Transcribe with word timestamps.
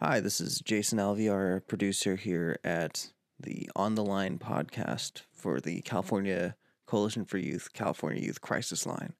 Hi, 0.00 0.20
this 0.20 0.40
is 0.40 0.60
Jason 0.60 1.00
Alviar, 1.00 1.66
producer 1.66 2.14
here 2.14 2.60
at 2.62 3.10
the 3.40 3.68
On 3.74 3.96
the 3.96 4.04
Line 4.04 4.38
podcast 4.38 5.22
for 5.32 5.58
the 5.58 5.80
California 5.80 6.54
Coalition 6.86 7.24
for 7.24 7.36
Youth, 7.36 7.72
California 7.72 8.22
Youth 8.22 8.40
Crisis 8.40 8.86
Line. 8.86 9.14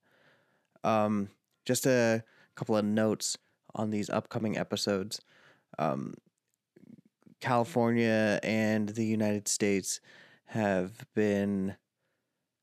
Um, 0.84 1.30
just 1.64 1.84
a 1.84 2.22
couple 2.54 2.76
of 2.76 2.84
notes 2.84 3.36
on 3.74 3.90
these 3.90 4.08
upcoming 4.08 4.56
episodes. 4.56 5.20
Um, 5.80 6.14
California 7.40 8.38
and 8.44 8.90
the 8.90 9.04
United 9.04 9.48
States 9.48 10.00
have 10.44 10.92
been 11.12 11.74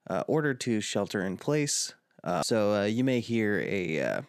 uh, 0.10 0.24
ordered 0.26 0.62
to 0.62 0.80
shelter 0.80 1.22
in 1.22 1.36
place. 1.36 1.94
Uh, 2.24 2.42
so 2.44 2.76
uh, 2.76 2.86
you 2.86 3.04
may 3.04 3.20
hear 3.20 3.60
a 3.68 4.00
uh, 4.00 4.22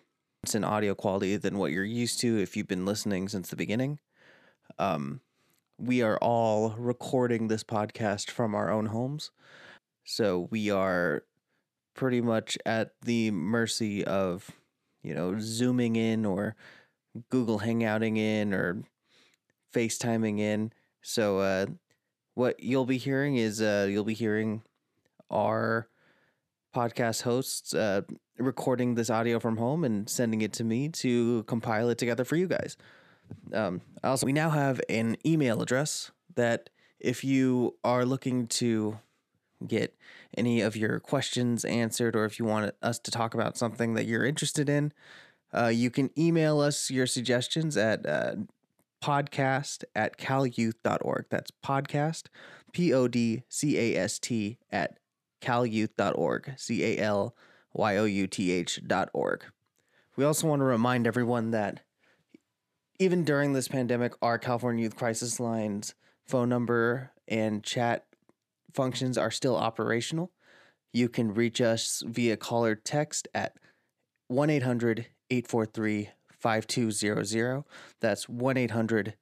in 0.54 0.64
audio 0.64 0.94
quality 0.94 1.36
than 1.36 1.58
what 1.58 1.72
you're 1.72 1.84
used 1.84 2.20
to 2.20 2.40
if 2.40 2.56
you've 2.56 2.68
been 2.68 2.86
listening 2.86 3.28
since 3.28 3.48
the 3.48 3.56
beginning. 3.56 3.98
Um, 4.78 5.20
we 5.78 6.02
are 6.02 6.18
all 6.18 6.74
recording 6.78 7.48
this 7.48 7.64
podcast 7.64 8.30
from 8.30 8.54
our 8.54 8.70
own 8.70 8.86
homes. 8.86 9.30
So 10.04 10.48
we 10.50 10.70
are 10.70 11.24
pretty 11.94 12.20
much 12.20 12.56
at 12.64 12.92
the 13.02 13.30
mercy 13.30 14.04
of, 14.04 14.50
you 15.02 15.14
know, 15.14 15.36
zooming 15.38 15.96
in 15.96 16.24
or 16.24 16.56
Google 17.30 17.60
Hangouting 17.60 18.16
in 18.18 18.54
or 18.54 18.82
FaceTiming 19.74 20.38
in. 20.38 20.72
So 21.02 21.38
uh, 21.38 21.66
what 22.34 22.62
you'll 22.62 22.86
be 22.86 22.98
hearing 22.98 23.36
is 23.36 23.60
uh, 23.60 23.86
you'll 23.90 24.04
be 24.04 24.14
hearing 24.14 24.62
our 25.30 25.88
podcast 26.76 27.22
hosts 27.22 27.72
uh, 27.72 28.02
recording 28.36 28.96
this 28.96 29.08
audio 29.08 29.40
from 29.40 29.56
home 29.56 29.82
and 29.82 30.10
sending 30.10 30.42
it 30.42 30.52
to 30.52 30.62
me 30.62 30.90
to 30.90 31.42
compile 31.44 31.88
it 31.88 31.96
together 31.96 32.22
for 32.22 32.36
you 32.36 32.46
guys. 32.46 32.76
Um, 33.54 33.80
also, 34.04 34.26
we 34.26 34.34
now 34.34 34.50
have 34.50 34.78
an 34.90 35.16
email 35.24 35.62
address 35.62 36.10
that 36.34 36.68
if 37.00 37.24
you 37.24 37.76
are 37.82 38.04
looking 38.04 38.46
to 38.46 38.98
get 39.66 39.96
any 40.36 40.60
of 40.60 40.76
your 40.76 41.00
questions 41.00 41.64
answered 41.64 42.14
or 42.14 42.26
if 42.26 42.38
you 42.38 42.44
want 42.44 42.74
us 42.82 42.98
to 42.98 43.10
talk 43.10 43.32
about 43.32 43.56
something 43.56 43.94
that 43.94 44.04
you're 44.04 44.26
interested 44.26 44.68
in, 44.68 44.92
uh, 45.54 45.68
you 45.68 45.90
can 45.90 46.10
email 46.18 46.60
us 46.60 46.90
your 46.90 47.06
suggestions 47.06 47.78
at 47.78 48.04
uh, 48.04 48.34
podcast 49.02 49.82
at 49.94 50.18
calyouth.org. 50.18 51.24
That's 51.30 51.50
podcast, 51.64 52.24
P 52.72 52.92
O 52.92 53.08
D 53.08 53.44
C 53.48 53.78
A 53.78 53.96
S 53.96 54.18
T, 54.18 54.58
at 54.70 54.98
calyouth.org, 55.40 56.54
C 56.56 56.84
A 56.84 56.98
L 56.98 57.36
Y 57.72 57.96
O 57.96 58.04
U 58.04 58.26
T 58.26 58.52
H.org. 58.52 59.44
We 60.16 60.24
also 60.24 60.46
want 60.46 60.60
to 60.60 60.64
remind 60.64 61.06
everyone 61.06 61.50
that 61.50 61.80
even 62.98 63.24
during 63.24 63.52
this 63.52 63.68
pandemic, 63.68 64.14
our 64.22 64.38
California 64.38 64.84
Youth 64.84 64.96
Crisis 64.96 65.38
Line's 65.38 65.94
phone 66.26 66.48
number 66.48 67.12
and 67.28 67.62
chat 67.62 68.06
functions 68.72 69.18
are 69.18 69.30
still 69.30 69.56
operational. 69.56 70.32
You 70.92 71.08
can 71.08 71.34
reach 71.34 71.60
us 71.60 72.02
via 72.06 72.36
call 72.36 72.64
or 72.64 72.74
text 72.74 73.28
at 73.34 73.56
1 74.28 74.48
800 74.48 75.06
843 75.30 76.10
5200. 76.40 77.64
That's 78.00 78.28
1 78.28 78.56
800 78.56 79.14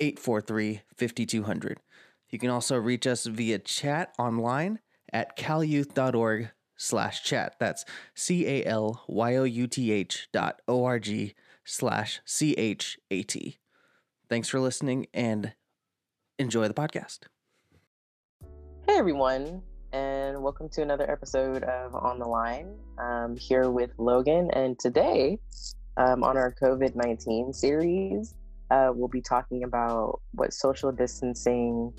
843 0.00 0.82
5200. 0.96 1.80
You 2.30 2.38
can 2.38 2.50
also 2.50 2.76
reach 2.76 3.06
us 3.06 3.26
via 3.26 3.58
chat 3.58 4.14
online 4.18 4.80
at 5.12 5.36
calyouth.org 5.36 6.50
slash 6.76 7.22
chat. 7.22 7.56
That's 7.58 7.84
C 8.14 8.46
A 8.46 8.64
L 8.64 9.04
Y 9.08 9.36
O 9.36 9.44
U 9.44 9.66
T 9.66 9.92
H 9.92 10.28
dot 10.32 10.60
O 10.68 10.84
R 10.84 10.98
G 10.98 11.34
slash 11.64 12.20
C 12.24 12.52
H 12.54 12.98
A 13.10 13.22
T. 13.22 13.58
Thanks 14.28 14.48
for 14.48 14.60
listening 14.60 15.06
and 15.14 15.52
enjoy 16.38 16.68
the 16.68 16.74
podcast. 16.74 17.20
Hey 18.86 18.98
everyone, 18.98 19.62
and 19.92 20.42
welcome 20.42 20.68
to 20.70 20.82
another 20.82 21.10
episode 21.10 21.64
of 21.64 21.94
On 21.94 22.18
the 22.18 22.28
Line. 22.28 22.76
I'm 22.98 23.36
here 23.36 23.70
with 23.70 23.90
Logan, 23.98 24.50
and 24.52 24.78
today 24.78 25.38
um, 25.96 26.22
on 26.22 26.36
our 26.36 26.54
COVID 26.62 26.94
19 26.94 27.52
series, 27.52 28.34
uh, 28.70 28.90
we'll 28.94 29.08
be 29.08 29.22
talking 29.22 29.64
about 29.64 30.20
what 30.32 30.52
social 30.52 30.92
distancing 30.92 31.92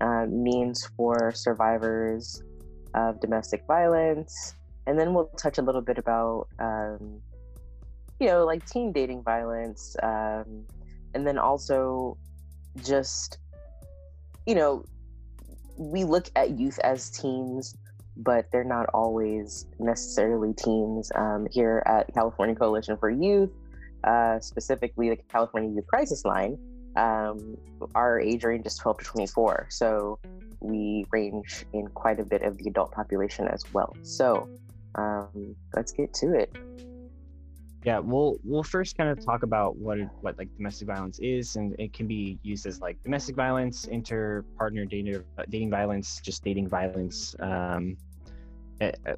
uh, 0.00 0.26
means 0.26 0.88
for 0.96 1.32
survivors 1.32 2.42
of 2.94 3.20
domestic 3.20 3.64
violence. 3.66 4.54
And 4.86 4.98
then 4.98 5.14
we'll 5.14 5.26
touch 5.36 5.58
a 5.58 5.62
little 5.62 5.82
bit 5.82 5.98
about, 5.98 6.48
um, 6.58 7.20
you 8.18 8.26
know, 8.26 8.44
like 8.44 8.66
teen 8.66 8.92
dating 8.92 9.22
violence. 9.22 9.96
Um, 10.02 10.64
and 11.14 11.26
then 11.26 11.38
also 11.38 12.16
just, 12.84 13.38
you 14.46 14.54
know, 14.54 14.84
we 15.76 16.04
look 16.04 16.30
at 16.36 16.58
youth 16.58 16.78
as 16.80 17.10
teens, 17.10 17.76
but 18.16 18.46
they're 18.52 18.64
not 18.64 18.86
always 18.92 19.66
necessarily 19.78 20.52
teens. 20.54 21.10
Um, 21.14 21.46
here 21.50 21.82
at 21.86 22.12
California 22.12 22.54
Coalition 22.54 22.96
for 22.96 23.10
Youth, 23.10 23.50
uh, 24.04 24.40
specifically 24.40 25.10
the 25.10 25.16
California 25.16 25.70
Youth 25.70 25.86
Crisis 25.86 26.24
Line, 26.24 26.58
um, 26.96 27.56
our 27.94 28.20
age 28.20 28.44
range 28.44 28.66
is 28.66 28.76
12 28.76 28.98
to 28.98 29.04
24. 29.04 29.66
So 29.70 30.18
we 30.60 31.04
range 31.10 31.64
in 31.72 31.86
quite 31.88 32.20
a 32.20 32.24
bit 32.24 32.42
of 32.42 32.58
the 32.58 32.68
adult 32.68 32.92
population 32.92 33.48
as 33.48 33.64
well. 33.72 33.96
So 34.02 34.48
um, 34.94 35.54
let's 35.74 35.92
get 35.92 36.12
to 36.14 36.34
it. 36.34 36.56
Yeah, 37.82 37.98
we'll 37.98 38.36
we'll 38.44 38.62
first 38.62 38.98
kind 38.98 39.08
of 39.08 39.24
talk 39.24 39.42
about 39.42 39.76
what 39.78 39.96
what 40.20 40.36
like 40.36 40.54
domestic 40.54 40.86
violence 40.86 41.18
is, 41.18 41.56
and 41.56 41.74
it 41.78 41.94
can 41.94 42.06
be 42.06 42.38
used 42.42 42.66
as 42.66 42.78
like 42.78 43.02
domestic 43.02 43.36
violence, 43.36 43.86
inter 43.86 44.44
partner 44.58 44.84
dating 44.84 45.24
dating 45.48 45.70
violence, 45.70 46.20
just 46.22 46.44
dating 46.44 46.68
violence, 46.68 47.34
um, 47.40 47.96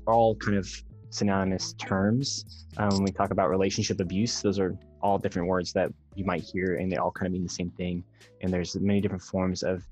all 0.06 0.36
kind 0.36 0.56
of 0.56 0.70
synonymous 1.10 1.72
terms. 1.72 2.66
Um, 2.76 2.90
when 2.90 3.02
we 3.02 3.10
talk 3.10 3.32
about 3.32 3.50
relationship 3.50 3.98
abuse, 3.98 4.40
those 4.40 4.60
are 4.60 4.78
all 5.02 5.18
different 5.18 5.48
words 5.48 5.72
that 5.72 5.92
you 6.14 6.24
might 6.24 6.42
hear, 6.42 6.76
and 6.76 6.90
they 6.90 6.96
all 6.96 7.10
kind 7.10 7.26
of 7.26 7.32
mean 7.32 7.42
the 7.42 7.48
same 7.48 7.70
thing. 7.70 8.04
And 8.40 8.52
there's 8.52 8.74
many 8.76 9.00
different 9.00 9.22
forms 9.22 9.62
of 9.62 9.82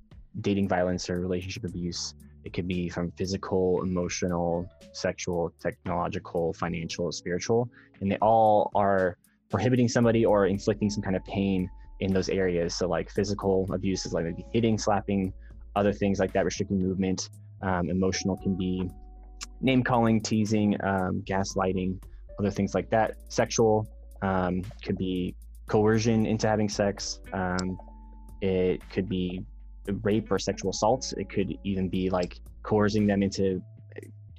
dating 0.40 0.68
violence 0.68 1.10
or 1.10 1.20
relationship 1.20 1.64
abuse. 1.64 2.14
It 2.44 2.52
could 2.52 2.66
be 2.66 2.88
from 2.88 3.10
physical, 3.12 3.82
emotional, 3.82 4.68
sexual, 4.92 5.52
technological, 5.60 6.52
financial, 6.54 7.12
spiritual, 7.12 7.68
and 8.00 8.10
they 8.10 8.16
all 8.16 8.70
are 8.74 9.18
prohibiting 9.50 9.88
somebody 9.88 10.24
or 10.24 10.46
inflicting 10.46 10.88
some 10.88 11.02
kind 11.02 11.16
of 11.16 11.24
pain 11.24 11.68
in 11.98 12.12
those 12.12 12.28
areas. 12.28 12.74
So, 12.74 12.88
like 12.88 13.10
physical 13.10 13.68
abuse 13.72 14.06
is 14.06 14.12
like 14.12 14.24
maybe 14.24 14.44
hitting, 14.52 14.78
slapping, 14.78 15.32
other 15.76 15.92
things 15.92 16.18
like 16.18 16.32
that, 16.32 16.44
restricting 16.44 16.78
movement. 16.78 17.30
Um, 17.62 17.90
emotional 17.90 18.36
can 18.38 18.56
be 18.56 18.88
name 19.60 19.82
calling, 19.82 20.20
teasing, 20.20 20.76
um, 20.82 21.22
gaslighting, 21.26 22.02
other 22.38 22.50
things 22.50 22.74
like 22.74 22.88
that. 22.90 23.16
Sexual 23.28 23.86
um, 24.22 24.62
could 24.82 24.96
be 24.96 25.34
coercion 25.66 26.26
into 26.26 26.48
having 26.48 26.68
sex. 26.68 27.20
Um, 27.32 27.78
it 28.40 28.82
could 28.90 29.08
be 29.08 29.44
rape 30.02 30.30
or 30.30 30.38
sexual 30.38 30.70
assaults. 30.70 31.12
It 31.14 31.28
could 31.28 31.56
even 31.64 31.88
be 31.88 32.10
like 32.10 32.40
coercing 32.62 33.06
them 33.06 33.22
into 33.22 33.62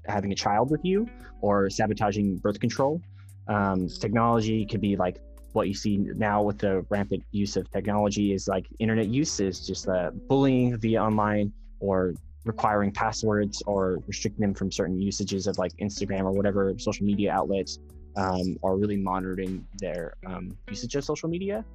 having 0.06 0.32
a 0.32 0.36
child 0.36 0.72
with 0.72 0.82
you 0.84 1.08
or 1.42 1.70
sabotaging 1.70 2.38
birth 2.38 2.60
control. 2.60 3.02
Um, 3.48 3.88
technology 3.88 4.66
could 4.66 4.82
be 4.82 4.96
like 4.96 5.18
what 5.54 5.68
you 5.68 5.74
see 5.74 5.98
now 5.98 6.42
with 6.42 6.60
the 6.60 6.86
rampant 6.90 7.24
use 7.32 7.58
of 7.58 7.70
technology 7.72 8.34
is 8.34 8.48
like 8.48 8.68
internet 8.80 9.08
use 9.08 9.40
is 9.40 9.66
just 9.66 9.88
uh, 9.90 10.12
bullying 10.30 10.78
via 10.78 11.02
online 11.02 11.52
or 11.80 12.14
requiring 12.46 12.92
passwords 12.92 13.62
or 13.68 14.00
restricting 14.08 14.42
them 14.42 14.54
from 14.54 14.72
certain 14.72 15.00
usages 15.00 15.48
of 15.48 15.58
like 15.58 15.72
Instagram 15.78 16.22
or 16.22 16.32
whatever 16.32 16.74
social 16.78 17.06
media 17.06 17.32
outlets 17.32 17.80
um, 18.16 18.58
or 18.62 18.78
really 18.78 18.98
monitoring 18.98 19.66
their 19.80 20.16
um, 20.26 20.58
usage 20.70 20.96
of 20.96 21.04
social 21.04 21.30
media. 21.30 21.66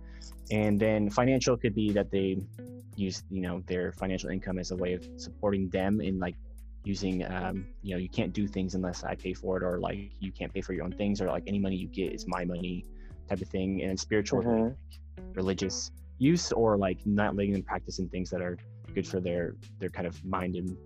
And 0.50 0.78
then 0.78 1.10
financial 1.10 1.56
could 1.56 1.74
be 1.74 1.92
that 1.92 2.10
they 2.10 2.38
use, 2.94 3.22
you 3.30 3.42
know, 3.42 3.62
their 3.66 3.92
financial 3.92 4.30
income 4.30 4.58
as 4.58 4.70
a 4.70 4.76
way 4.76 4.94
of 4.94 5.06
supporting 5.16 5.68
them 5.70 6.00
in 6.00 6.18
like 6.18 6.36
using, 6.84 7.24
um, 7.26 7.66
you 7.82 7.94
know, 7.94 7.98
you 7.98 8.08
can't 8.08 8.32
do 8.32 8.46
things 8.46 8.74
unless 8.74 9.02
I 9.02 9.14
pay 9.14 9.34
for 9.34 9.56
it, 9.56 9.62
or 9.64 9.78
like 9.80 10.12
you 10.20 10.30
can't 10.30 10.52
pay 10.52 10.60
for 10.60 10.72
your 10.72 10.84
own 10.84 10.92
things, 10.92 11.20
or 11.20 11.26
like 11.26 11.44
any 11.46 11.58
money 11.58 11.76
you 11.76 11.88
get 11.88 12.12
is 12.12 12.26
my 12.28 12.44
money 12.44 12.84
type 13.28 13.40
of 13.40 13.48
thing. 13.48 13.82
And 13.82 13.98
spiritual, 13.98 14.42
mm-hmm. 14.42 15.32
religious 15.34 15.90
use, 16.18 16.52
or 16.52 16.76
like 16.76 17.04
not 17.04 17.34
letting 17.34 17.52
them 17.52 17.62
practice 17.62 17.98
in 17.98 18.08
things 18.08 18.30
that 18.30 18.40
are 18.40 18.56
good 18.94 19.06
for 19.06 19.20
their 19.20 19.56
their 19.78 19.90
kind 19.90 20.06
of 20.06 20.24
mind 20.24 20.54
and 20.54 20.76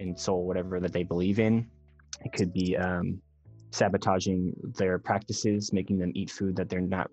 and 0.00 0.18
soul, 0.18 0.46
whatever 0.46 0.80
that 0.80 0.92
they 0.92 1.04
believe 1.04 1.38
in. 1.38 1.68
It 2.24 2.32
could 2.32 2.52
be 2.52 2.76
um, 2.76 3.20
sabotaging 3.70 4.52
their 4.76 4.98
practices, 4.98 5.72
making 5.72 5.98
them 5.98 6.12
eat 6.14 6.30
food 6.30 6.56
that 6.56 6.68
they're 6.68 6.80
not 6.80 7.10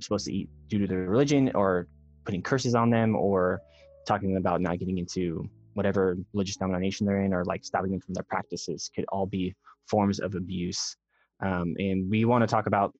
supposed 0.00 0.26
to 0.26 0.32
eat 0.32 0.48
due 0.68 0.78
to 0.78 0.86
their 0.86 1.08
religion, 1.08 1.50
or 1.54 1.86
putting 2.24 2.42
curses 2.42 2.74
on 2.74 2.90
them, 2.90 3.16
or 3.16 3.60
talking 4.06 4.36
about 4.36 4.60
not 4.60 4.78
getting 4.78 4.98
into 4.98 5.48
whatever 5.74 6.16
religious 6.32 6.56
denomination 6.56 7.06
they're 7.06 7.22
in, 7.22 7.32
or 7.32 7.44
like 7.44 7.64
stopping 7.64 7.90
them 7.90 8.00
from 8.00 8.14
their 8.14 8.24
practices, 8.24 8.90
could 8.94 9.04
all 9.08 9.26
be 9.26 9.54
forms 9.88 10.20
of 10.20 10.34
abuse. 10.34 10.96
Um, 11.40 11.74
and 11.78 12.08
we 12.10 12.24
want 12.24 12.42
to 12.42 12.46
talk 12.46 12.66
about 12.66 12.94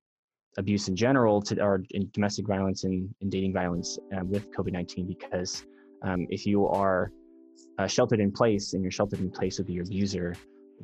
abuse 0.59 0.89
in 0.89 0.97
general 0.97 1.43
to 1.43 1.61
or 1.61 1.83
domestic 2.12 2.47
violence 2.47 2.85
and, 2.85 3.12
and 3.21 3.31
dating 3.31 3.53
violence 3.53 3.99
uh, 4.17 4.25
with 4.25 4.51
covid-19 4.53 5.06
because 5.06 5.65
um, 6.03 6.27
if 6.31 6.47
you 6.47 6.67
are 6.67 7.11
uh, 7.79 7.87
sheltered 7.87 8.21
in 8.21 8.31
place 8.31 8.73
and 8.75 8.83
you're 8.83 8.91
sheltered 8.91 9.21
in 9.21 9.31
place 9.31 9.59
with 9.59 9.69
your 9.69 9.85
abuser 9.85 10.35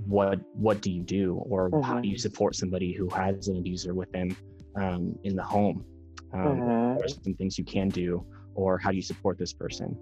what 0.07 0.41
what 0.55 0.81
do 0.81 0.91
you 0.91 1.03
do 1.03 1.35
or 1.49 1.71
mm-hmm. 1.71 1.83
how 1.83 2.01
do 2.01 2.09
you 2.09 2.19
support 2.19 2.55
somebody 2.55 2.93
who 2.93 3.09
has 3.09 3.49
an 3.49 3.57
abuser 3.59 3.95
with 3.95 4.11
them 4.13 4.37
um, 4.77 5.19
in 5.25 5.37
the 5.37 5.43
home 5.43 5.85
um, 6.33 6.41
mm-hmm. 6.41 7.05
are 7.05 7.09
some 7.09 7.35
things 7.35 7.59
you 7.59 7.65
can 7.65 7.89
do 7.89 8.25
or 8.55 8.79
how 8.79 8.91
do 8.91 8.97
you 8.97 9.03
support 9.03 9.39
this 9.39 9.53
person 9.53 9.97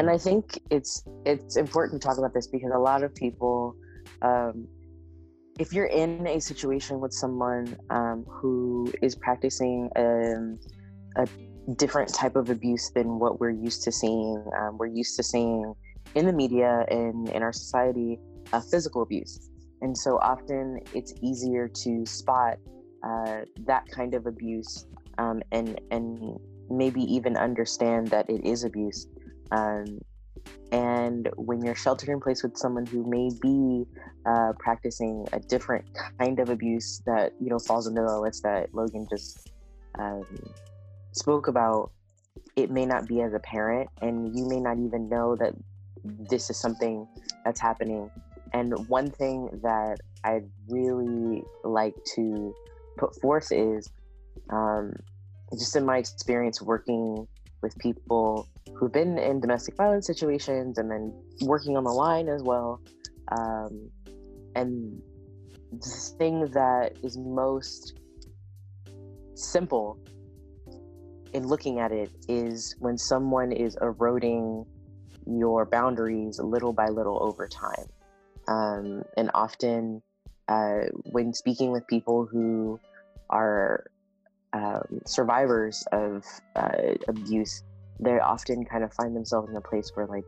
and 0.00 0.08
i 0.08 0.16
think 0.16 0.58
it's 0.70 1.04
it's 1.24 1.56
important 1.56 2.00
to 2.00 2.08
talk 2.08 2.18
about 2.18 2.32
this 2.32 2.46
because 2.46 2.70
a 2.74 2.78
lot 2.78 3.02
of 3.02 3.14
people 3.14 3.74
um, 4.22 4.66
if 5.58 5.72
you're 5.72 5.86
in 5.86 6.26
a 6.26 6.40
situation 6.40 7.00
with 7.00 7.12
someone 7.12 7.76
um, 7.90 8.24
who 8.28 8.92
is 9.00 9.14
practicing 9.14 9.90
a, 9.96 10.34
um, 10.36 10.58
a, 11.16 11.26
different 11.76 12.14
type 12.14 12.36
of 12.36 12.48
abuse 12.48 12.90
than 12.90 13.18
what 13.18 13.40
we're 13.40 13.50
used 13.50 13.82
to 13.82 13.90
seeing, 13.90 14.44
um, 14.56 14.78
we're 14.78 14.86
used 14.86 15.16
to 15.16 15.22
seeing 15.22 15.74
in 16.14 16.24
the 16.24 16.32
media 16.32 16.86
and 16.88 17.28
in 17.30 17.42
our 17.42 17.52
society 17.52 18.20
uh, 18.52 18.60
physical 18.60 19.02
abuse. 19.02 19.50
And 19.82 19.96
so 19.96 20.18
often 20.18 20.80
it's 20.94 21.12
easier 21.22 21.68
to 21.68 22.06
spot 22.06 22.58
uh, 23.02 23.40
that 23.66 23.84
kind 23.90 24.14
of 24.14 24.26
abuse 24.26 24.86
um, 25.18 25.42
and, 25.52 25.80
and 25.90 26.38
maybe 26.70 27.02
even 27.02 27.36
understand 27.36 28.08
that 28.08 28.28
it 28.28 28.44
is 28.44 28.64
abuse. 28.64 29.06
Um, 29.50 30.00
and 30.72 31.28
when 31.36 31.64
you're 31.64 31.74
sheltered 31.74 32.08
in 32.08 32.20
place 32.20 32.42
with 32.42 32.56
someone 32.56 32.86
who 32.86 33.08
may 33.08 33.30
be 33.40 33.84
uh, 34.26 34.52
practicing 34.58 35.26
a 35.32 35.40
different 35.40 35.84
kind 36.18 36.40
of 36.40 36.48
abuse 36.48 37.00
that 37.06 37.32
you 37.40 37.48
know 37.48 37.58
falls 37.58 37.86
under 37.86 38.04
the 38.04 38.18
list 38.18 38.42
that 38.42 38.74
Logan 38.74 39.06
just 39.08 39.50
um, 39.98 40.24
spoke 41.12 41.48
about, 41.48 41.92
it 42.56 42.70
may 42.70 42.84
not 42.84 43.06
be 43.06 43.22
as 43.22 43.32
a 43.32 43.38
parent, 43.38 43.88
and 44.02 44.36
you 44.36 44.46
may 44.48 44.60
not 44.60 44.78
even 44.78 45.08
know 45.08 45.36
that 45.36 45.54
this 46.30 46.50
is 46.50 46.56
something 46.56 47.06
that's 47.44 47.60
happening. 47.60 48.10
And 48.52 48.72
one 48.88 49.10
thing 49.10 49.50
that 49.62 49.98
I'd 50.24 50.48
really 50.68 51.42
like 51.64 51.94
to 52.14 52.54
put 52.96 53.20
forth 53.20 53.52
is 53.52 53.88
um, 54.50 54.92
just 55.52 55.76
in 55.76 55.84
my 55.84 55.98
experience 55.98 56.62
working 56.62 57.26
with 57.62 57.76
people 57.78 58.48
who've 58.74 58.92
been 58.92 59.18
in 59.18 59.40
domestic 59.40 59.76
violence 59.76 60.06
situations 60.06 60.78
and 60.78 60.90
then 60.90 61.12
working 61.42 61.76
on 61.76 61.84
the 61.84 61.90
line 61.90 62.28
as 62.28 62.42
well. 62.42 62.80
Um, 63.36 63.90
and 64.54 65.02
the 65.72 66.12
thing 66.18 66.46
that 66.52 66.96
is 67.02 67.18
most 67.18 67.98
simple 69.34 69.98
in 71.32 71.46
looking 71.46 71.78
at 71.80 71.92
it 71.92 72.10
is 72.28 72.74
when 72.78 72.96
someone 72.96 73.52
is 73.52 73.76
eroding 73.82 74.64
your 75.26 75.66
boundaries 75.66 76.38
little 76.38 76.72
by 76.72 76.88
little 76.88 77.22
over 77.22 77.46
time. 77.46 77.86
Um, 78.48 79.02
and 79.16 79.30
often, 79.34 80.02
uh, 80.48 80.82
when 81.04 81.34
speaking 81.34 81.72
with 81.72 81.86
people 81.86 82.26
who 82.26 82.78
are 83.30 83.84
um, 84.52 85.00
survivors 85.06 85.84
of 85.92 86.24
uh, 86.54 86.94
abuse, 87.08 87.62
they 87.98 88.18
often 88.18 88.64
kind 88.64 88.84
of 88.84 88.92
find 88.92 89.16
themselves 89.16 89.50
in 89.50 89.56
a 89.56 89.60
place 89.60 89.90
where, 89.94 90.06
like, 90.06 90.24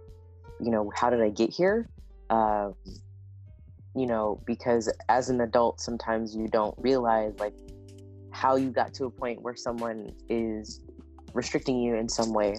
you 0.60 0.70
know, 0.70 0.90
how 0.94 1.10
did 1.10 1.20
I 1.20 1.30
get 1.30 1.50
here? 1.50 1.88
Um, 2.30 2.74
you 3.94 4.06
know, 4.06 4.40
because 4.46 4.92
as 5.08 5.28
an 5.28 5.40
adult, 5.40 5.80
sometimes 5.80 6.34
you 6.34 6.48
don't 6.48 6.74
realize 6.78 7.32
like 7.38 7.54
how 8.30 8.56
you 8.56 8.70
got 8.70 8.94
to 8.94 9.06
a 9.06 9.10
point 9.10 9.42
where 9.42 9.56
someone 9.56 10.12
is 10.28 10.80
restricting 11.32 11.80
you 11.80 11.94
in 11.94 12.08
some 12.08 12.32
way, 12.32 12.56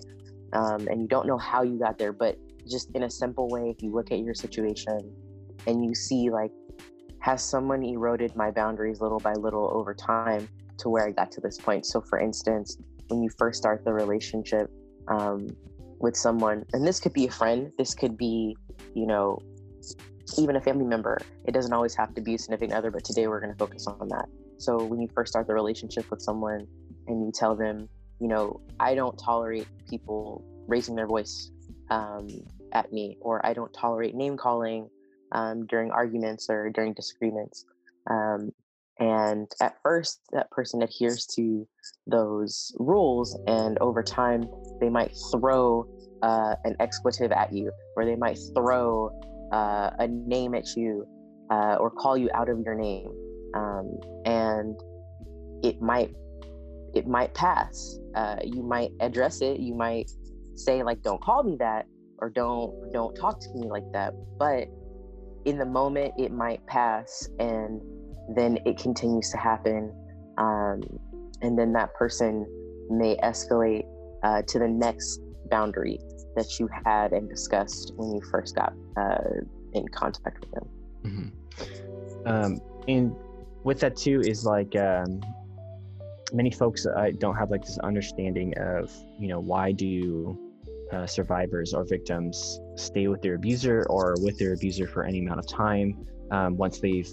um, 0.53 0.87
and 0.87 1.01
you 1.01 1.07
don't 1.07 1.27
know 1.27 1.37
how 1.37 1.61
you 1.61 1.77
got 1.77 1.97
there. 1.97 2.13
But 2.13 2.37
just 2.69 2.89
in 2.95 3.03
a 3.03 3.09
simple 3.09 3.47
way, 3.49 3.69
if 3.69 3.81
you 3.81 3.91
look 3.91 4.11
at 4.11 4.19
your 4.19 4.33
situation 4.33 5.13
and 5.67 5.83
you 5.83 5.93
see 5.95 6.29
like, 6.29 6.51
has 7.19 7.43
someone 7.43 7.83
eroded 7.83 8.35
my 8.35 8.51
boundaries 8.51 9.01
little 9.01 9.19
by 9.19 9.33
little 9.33 9.69
over 9.73 9.93
time? 9.93 10.47
to 10.79 10.89
where 10.89 11.07
I 11.07 11.11
got 11.11 11.31
to 11.33 11.41
this 11.41 11.57
point. 11.57 11.85
So, 11.85 12.01
for 12.01 12.19
instance, 12.19 12.77
when 13.07 13.21
you 13.21 13.29
first 13.37 13.57
start 13.57 13.85
the 13.85 13.93
relationship 13.93 14.69
um, 15.07 15.47
with 15.99 16.17
someone, 16.17 16.65
and 16.73 16.85
this 16.85 16.99
could 16.99 17.13
be 17.13 17.27
a 17.27 17.31
friend, 17.31 17.71
this 17.77 17.93
could 17.93 18.17
be, 18.17 18.57
you 18.95 19.05
know, 19.05 19.39
even 20.37 20.55
a 20.55 20.61
family 20.61 20.85
member. 20.85 21.17
It 21.45 21.53
doesn't 21.53 21.73
always 21.73 21.95
have 21.95 22.13
to 22.15 22.21
be 22.21 22.35
a 22.35 22.37
significant 22.37 22.73
other, 22.73 22.91
but 22.91 23.03
today 23.03 23.27
we're 23.27 23.39
going 23.39 23.51
to 23.51 23.57
focus 23.57 23.87
on 23.87 24.07
that. 24.09 24.25
So, 24.57 24.83
when 24.83 24.99
you 25.01 25.07
first 25.13 25.31
start 25.31 25.47
the 25.47 25.53
relationship 25.53 26.09
with 26.09 26.21
someone 26.21 26.65
and 27.07 27.25
you 27.25 27.31
tell 27.33 27.55
them, 27.55 27.87
you 28.19 28.27
know, 28.27 28.61
I 28.79 28.95
don't 28.95 29.17
tolerate 29.17 29.67
people 29.89 30.43
raising 30.67 30.95
their 30.95 31.07
voice 31.07 31.51
um, 31.89 32.27
at 32.73 32.91
me, 32.91 33.17
or 33.21 33.45
I 33.45 33.53
don't 33.53 33.73
tolerate 33.73 34.15
name 34.15 34.37
calling 34.37 34.89
um, 35.31 35.65
during 35.67 35.91
arguments 35.91 36.47
or 36.49 36.69
during 36.69 36.93
disagreements. 36.93 37.65
Um, 38.09 38.51
and 38.99 39.47
at 39.61 39.75
first, 39.81 40.19
that 40.33 40.51
person 40.51 40.81
adheres 40.81 41.25
to 41.35 41.67
those 42.05 42.75
rules, 42.79 43.37
and 43.47 43.77
over 43.79 44.03
time, 44.03 44.49
they 44.81 44.89
might 44.89 45.15
throw 45.31 45.87
uh, 46.21 46.55
an 46.65 46.75
expletive 46.81 47.31
at 47.31 47.53
you, 47.53 47.71
or 47.95 48.05
they 48.05 48.17
might 48.17 48.37
throw 48.53 49.09
uh, 49.53 49.91
a 49.99 50.07
name 50.07 50.53
at 50.53 50.75
you, 50.75 51.07
uh, 51.49 51.75
or 51.79 51.89
call 51.89 52.17
you 52.17 52.29
out 52.33 52.49
of 52.49 52.59
your 52.59 52.75
name, 52.75 53.07
um, 53.55 53.97
and 54.25 54.77
it 55.63 55.81
might 55.81 56.13
it 56.93 57.07
might 57.07 57.33
pass. 57.33 57.99
Uh, 58.15 58.37
you 58.43 58.63
might 58.63 58.91
address 58.99 59.41
it. 59.41 59.59
You 59.59 59.75
might 59.75 60.11
say 60.55 60.83
like, 60.83 61.01
"Don't 61.03 61.21
call 61.21 61.43
me 61.43 61.55
that," 61.59 61.85
or 62.17 62.29
"Don't 62.29 62.73
don't 62.91 63.15
talk 63.15 63.39
to 63.39 63.49
me 63.55 63.69
like 63.69 63.89
that." 63.93 64.13
But 64.37 64.67
in 65.45 65.57
the 65.57 65.65
moment, 65.65 66.13
it 66.17 66.31
might 66.31 66.65
pass, 66.67 67.29
and 67.39 67.81
then 68.35 68.59
it 68.65 68.77
continues 68.77 69.29
to 69.31 69.37
happen. 69.37 69.93
Um, 70.37 70.81
and 71.41 71.57
then 71.57 71.73
that 71.73 71.93
person 71.93 72.45
may 72.89 73.15
escalate 73.17 73.85
uh, 74.23 74.41
to 74.43 74.59
the 74.59 74.67
next 74.67 75.21
boundary 75.49 75.99
that 76.35 76.59
you 76.59 76.69
had 76.85 77.11
and 77.13 77.29
discussed 77.29 77.93
when 77.95 78.11
you 78.11 78.21
first 78.29 78.55
got 78.55 78.73
uh, 78.97 79.41
in 79.73 79.87
contact 79.89 80.39
with 80.41 80.51
them. 80.51 80.69
Mm-hmm. 81.03 82.27
Um, 82.27 82.61
and 82.87 83.15
with 83.63 83.79
that 83.81 83.95
too 83.95 84.21
is 84.21 84.45
like 84.45 84.75
um, 84.75 85.21
many 86.33 86.51
folks 86.51 86.85
uh, 86.85 87.11
don't 87.17 87.35
have 87.35 87.51
like 87.51 87.63
this 87.63 87.77
understanding 87.79 88.53
of 88.57 88.91
you 89.19 89.27
know 89.27 89.39
why 89.39 89.71
do 89.71 90.37
uh, 90.91 91.05
survivors 91.05 91.73
or 91.73 91.83
victims 91.85 92.59
stay 92.79 93.07
with 93.07 93.21
their 93.21 93.35
abuser 93.35 93.85
or 93.89 94.15
with 94.21 94.37
their 94.37 94.53
abuser 94.53 94.87
for 94.87 95.03
any 95.03 95.19
amount 95.19 95.39
of 95.39 95.47
time 95.47 96.05
um, 96.31 96.57
once 96.57 96.79
they've 96.79 97.09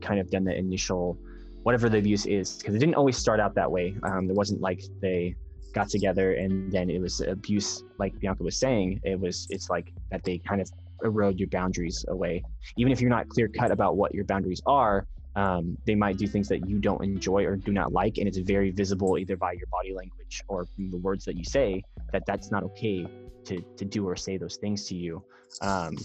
kind 0.00 0.20
of 0.20 0.30
done 0.30 0.44
the 0.44 0.54
initial 0.54 1.18
whatever 1.62 1.88
the 1.88 1.98
abuse 1.98 2.26
is 2.26 2.58
because 2.58 2.74
it 2.74 2.78
didn't 2.78 2.94
always 2.94 3.16
start 3.16 3.40
out 3.40 3.54
that 3.54 3.70
way. 3.70 3.96
Um, 4.02 4.28
it 4.28 4.36
wasn't 4.36 4.60
like 4.60 4.82
they 5.00 5.34
got 5.74 5.88
together 5.88 6.34
and 6.34 6.70
then 6.70 6.90
it 6.90 7.00
was 7.00 7.20
abuse 7.20 7.82
like 7.98 8.18
bianca 8.20 8.42
was 8.42 8.58
saying. 8.58 9.00
It 9.02 9.18
was 9.18 9.46
it's 9.50 9.70
like 9.70 9.92
that 10.10 10.22
they 10.24 10.38
kind 10.38 10.60
of 10.60 10.70
erode 11.02 11.38
your 11.38 11.48
boundaries 11.48 12.04
away. 12.08 12.42
Even 12.76 12.92
if 12.92 13.00
you're 13.00 13.10
not 13.10 13.28
clear 13.28 13.48
cut 13.48 13.70
about 13.70 13.96
what 13.96 14.14
your 14.14 14.24
boundaries 14.24 14.60
are 14.66 15.06
um, 15.36 15.76
they 15.84 15.94
might 15.94 16.16
do 16.16 16.26
things 16.26 16.48
that 16.48 16.68
you 16.68 16.78
don't 16.78 17.02
enjoy 17.02 17.44
or 17.44 17.56
do 17.56 17.72
not 17.72 17.92
like 17.92 18.18
and 18.18 18.28
it's 18.28 18.38
very 18.38 18.70
visible 18.70 19.18
either 19.18 19.36
by 19.36 19.52
your 19.52 19.66
body 19.66 19.92
language 19.92 20.42
or 20.48 20.66
the 20.78 20.96
words 20.98 21.24
that 21.24 21.36
you 21.36 21.44
say 21.44 21.82
that 22.12 22.24
that's 22.26 22.50
not 22.50 22.62
okay 22.62 23.06
to, 23.46 23.60
to 23.76 23.84
do 23.84 24.06
or 24.08 24.16
say 24.16 24.36
those 24.36 24.56
things 24.56 24.86
to 24.88 24.94
you 24.94 25.22
um, 25.62 25.96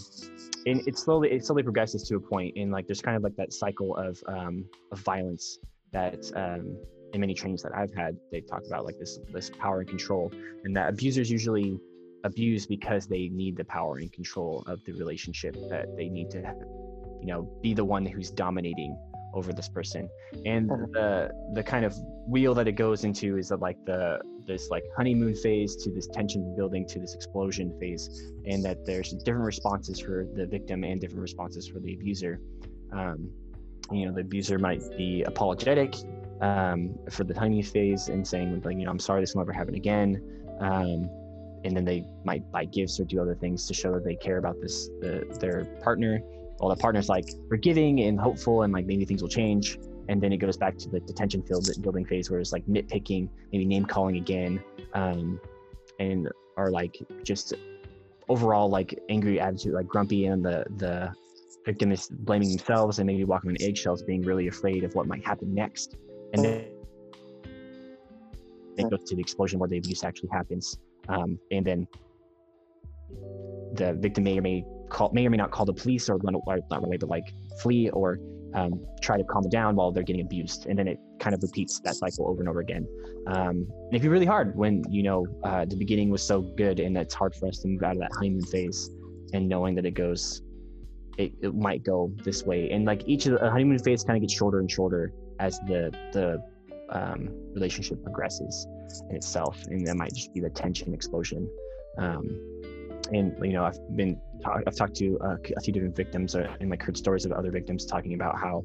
and 0.66 0.86
it 0.86 0.98
slowly 0.98 1.30
it 1.30 1.44
slowly 1.44 1.62
progresses 1.62 2.02
to 2.04 2.16
a 2.16 2.20
point. 2.20 2.56
and 2.56 2.70
like 2.70 2.86
there's 2.86 3.00
kind 3.00 3.16
of 3.16 3.22
like 3.22 3.36
that 3.36 3.52
cycle 3.52 3.96
of 3.96 4.22
um, 4.26 4.64
of 4.92 4.98
violence 5.00 5.58
that 5.92 6.30
um, 6.36 6.76
in 7.12 7.20
many 7.20 7.34
trainings 7.34 7.62
that 7.62 7.74
I've 7.74 7.94
had 7.94 8.16
they 8.30 8.40
talk 8.40 8.62
about 8.66 8.84
like 8.84 8.98
this 8.98 9.18
this 9.32 9.50
power 9.50 9.80
and 9.80 9.88
control 9.88 10.32
and 10.64 10.76
that 10.76 10.90
abusers 10.90 11.30
usually 11.30 11.78
abuse 12.24 12.66
because 12.66 13.06
they 13.06 13.28
need 13.28 13.56
the 13.56 13.64
power 13.64 13.96
and 13.96 14.12
control 14.12 14.62
of 14.66 14.84
the 14.84 14.92
relationship 14.92 15.56
that 15.70 15.86
they 15.96 16.08
need 16.08 16.30
to 16.30 16.38
you 17.20 17.26
know 17.26 17.50
be 17.62 17.74
the 17.74 17.84
one 17.84 18.04
who's 18.04 18.30
dominating 18.30 18.96
over 19.34 19.52
this 19.52 19.68
person. 19.68 20.08
And 20.44 20.70
uh-huh. 20.70 20.86
the 20.92 21.30
the 21.54 21.62
kind 21.62 21.84
of 21.84 21.94
wheel 22.26 22.54
that 22.54 22.68
it 22.68 22.72
goes 22.72 23.04
into 23.04 23.38
is 23.38 23.48
that 23.48 23.60
like 23.60 23.76
the 23.84 24.20
this 24.46 24.68
like 24.70 24.84
honeymoon 24.96 25.34
phase 25.34 25.76
to 25.76 25.90
this 25.90 26.08
tension 26.08 26.54
building 26.56 26.86
to 26.88 26.98
this 26.98 27.14
explosion 27.14 27.76
phase 27.78 28.32
and 28.46 28.64
that 28.64 28.84
there's 28.84 29.12
different 29.12 29.44
responses 29.44 30.00
for 30.00 30.26
the 30.34 30.46
victim 30.46 30.84
and 30.84 31.00
different 31.00 31.22
responses 31.22 31.68
for 31.68 31.80
the 31.80 31.94
abuser. 31.94 32.40
Um, 32.92 33.30
you 33.92 34.06
know 34.06 34.12
the 34.12 34.20
abuser 34.20 34.58
might 34.58 34.82
be 34.96 35.22
apologetic 35.22 35.94
um, 36.40 36.94
for 37.10 37.24
the 37.24 37.38
honeymoon 37.38 37.62
phase 37.62 38.08
and 38.08 38.26
saying 38.26 38.60
like 38.64 38.76
you 38.78 38.84
know 38.84 38.90
i'm 38.90 38.98
sorry 38.98 39.20
this 39.20 39.34
will 39.34 39.42
never 39.42 39.52
happen 39.52 39.74
again. 39.74 40.22
Um, 40.60 41.08
and 41.64 41.76
then 41.76 41.84
they 41.84 42.04
might 42.24 42.50
buy 42.50 42.64
gifts 42.64 42.98
or 43.00 43.04
do 43.04 43.20
other 43.20 43.34
things 43.34 43.66
to 43.66 43.74
show 43.74 43.92
that 43.92 44.04
they 44.04 44.14
care 44.14 44.38
about 44.38 44.60
this 44.60 44.88
the, 45.00 45.26
their 45.40 45.66
partner 45.82 46.22
well 46.60 46.68
the 46.68 46.76
partner's 46.76 47.08
like 47.08 47.24
forgiving 47.48 48.00
and 48.00 48.20
hopeful 48.20 48.62
and 48.62 48.72
like 48.72 48.86
maybe 48.86 49.04
things 49.04 49.22
will 49.22 49.28
change. 49.28 49.78
And 50.08 50.20
then 50.20 50.32
it 50.32 50.38
goes 50.38 50.56
back 50.56 50.76
to 50.78 50.88
the 50.88 51.00
detention 51.00 51.42
field 51.42 51.68
building 51.82 52.04
phase 52.04 52.30
where 52.30 52.40
it's 52.40 52.52
like 52.52 52.66
nitpicking, 52.66 53.28
maybe 53.52 53.64
name 53.64 53.84
calling 53.84 54.16
again, 54.16 54.62
um, 54.92 55.40
and 56.00 56.28
are 56.56 56.70
like 56.70 56.96
just 57.22 57.54
overall 58.28 58.68
like 58.68 58.98
angry 59.08 59.40
attitude, 59.40 59.72
like 59.72 59.86
grumpy, 59.86 60.26
and 60.26 60.44
the 60.44 60.64
the 60.76 61.12
victim 61.64 61.92
is 61.92 62.08
blaming 62.08 62.48
themselves 62.48 62.98
and 62.98 63.06
maybe 63.06 63.24
walking 63.24 63.50
on 63.50 63.56
eggshells, 63.60 64.02
being 64.02 64.22
really 64.22 64.48
afraid 64.48 64.82
of 64.82 64.94
what 64.94 65.06
might 65.06 65.24
happen 65.24 65.54
next, 65.54 65.96
and 66.34 66.44
then 66.44 66.64
it 68.76 68.90
goes 68.90 69.04
to 69.04 69.14
the 69.14 69.20
explosion 69.20 69.60
where 69.60 69.68
the 69.68 69.78
abuse 69.78 70.02
actually 70.02 70.30
happens, 70.30 70.78
um, 71.08 71.38
and 71.52 71.64
then 71.64 71.86
the 73.74 73.94
victim 74.00 74.24
may 74.24 74.38
or 74.38 74.42
may 74.42 74.64
call 74.90 75.10
may 75.12 75.26
or 75.26 75.30
may 75.30 75.36
not 75.36 75.50
call 75.50 75.64
the 75.64 75.72
police 75.72 76.08
or 76.08 76.16
run 76.18 76.34
away, 76.34 76.60
not 76.70 76.80
run 76.80 76.84
away, 76.86 76.96
but 76.96 77.08
like 77.08 77.32
flee 77.60 77.88
or 77.90 78.18
um, 78.54 78.84
try 79.00 79.16
to 79.16 79.24
calm 79.24 79.48
down 79.48 79.76
while 79.76 79.92
they're 79.92 80.02
getting 80.02 80.22
abused, 80.22 80.66
and 80.66 80.78
then 80.78 80.88
it 80.88 80.98
kind 81.18 81.34
of 81.34 81.42
repeats 81.42 81.80
that 81.80 81.94
cycle 81.94 82.28
over 82.28 82.40
and 82.40 82.48
over 82.48 82.60
again. 82.60 82.86
Um, 83.26 83.66
and 83.68 83.94
it 83.94 84.00
can 84.00 84.02
be 84.02 84.08
really 84.08 84.26
hard 84.26 84.56
when 84.56 84.82
you 84.90 85.02
know 85.02 85.26
uh, 85.44 85.64
the 85.64 85.76
beginning 85.76 86.10
was 86.10 86.22
so 86.22 86.42
good, 86.42 86.80
and 86.80 86.96
it's 86.96 87.14
hard 87.14 87.34
for 87.34 87.46
us 87.46 87.58
to 87.60 87.68
move 87.68 87.82
out 87.82 87.92
of 87.92 88.00
that 88.00 88.12
honeymoon 88.14 88.44
phase, 88.46 88.90
and 89.32 89.48
knowing 89.48 89.74
that 89.76 89.86
it 89.86 89.92
goes, 89.92 90.42
it, 91.18 91.32
it 91.40 91.54
might 91.54 91.84
go 91.84 92.12
this 92.24 92.42
way, 92.42 92.70
and 92.70 92.84
like 92.84 93.02
each 93.06 93.26
of 93.26 93.38
the 93.38 93.50
honeymoon 93.50 93.78
phase 93.78 94.02
kind 94.02 94.16
of 94.16 94.22
gets 94.22 94.34
shorter 94.34 94.58
and 94.58 94.70
shorter 94.70 95.12
as 95.38 95.58
the 95.60 95.92
the 96.12 96.42
um, 96.90 97.28
relationship 97.54 98.02
progresses 98.02 98.66
in 99.08 99.16
itself, 99.16 99.62
and 99.68 99.86
that 99.86 99.96
might 99.96 100.12
just 100.12 100.34
be 100.34 100.40
the 100.40 100.50
tension 100.50 100.92
explosion. 100.92 101.48
Um, 101.98 102.24
and 103.12 103.36
you 103.42 103.52
know, 103.52 103.64
I've 103.64 103.78
been 103.96 104.20
I've 104.44 104.76
talked 104.76 104.96
to 104.96 105.18
uh, 105.20 105.36
a 105.56 105.60
few 105.60 105.72
different 105.72 105.96
victims 105.96 106.34
uh, 106.34 106.54
and 106.60 106.70
like 106.70 106.82
heard 106.82 106.96
stories 106.96 107.24
of 107.24 107.32
other 107.32 107.50
victims 107.50 107.84
talking 107.84 108.14
about 108.14 108.38
how 108.38 108.62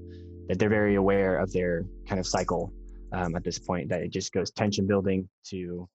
that 0.48 0.60
they're 0.60 0.70
very 0.70 0.96
aware 0.96 1.38
of 1.38 1.52
their 1.52 1.86
kind 2.08 2.20
of 2.20 2.28
cycle 2.28 2.72
um, 3.14 3.36
at 3.36 3.44
this 3.44 3.60
point 3.60 3.90
that 3.90 4.02
it 4.02 4.12
just 4.12 4.32
goes 4.32 4.52
tension 4.52 4.88
building 4.88 5.28
to 5.46 5.88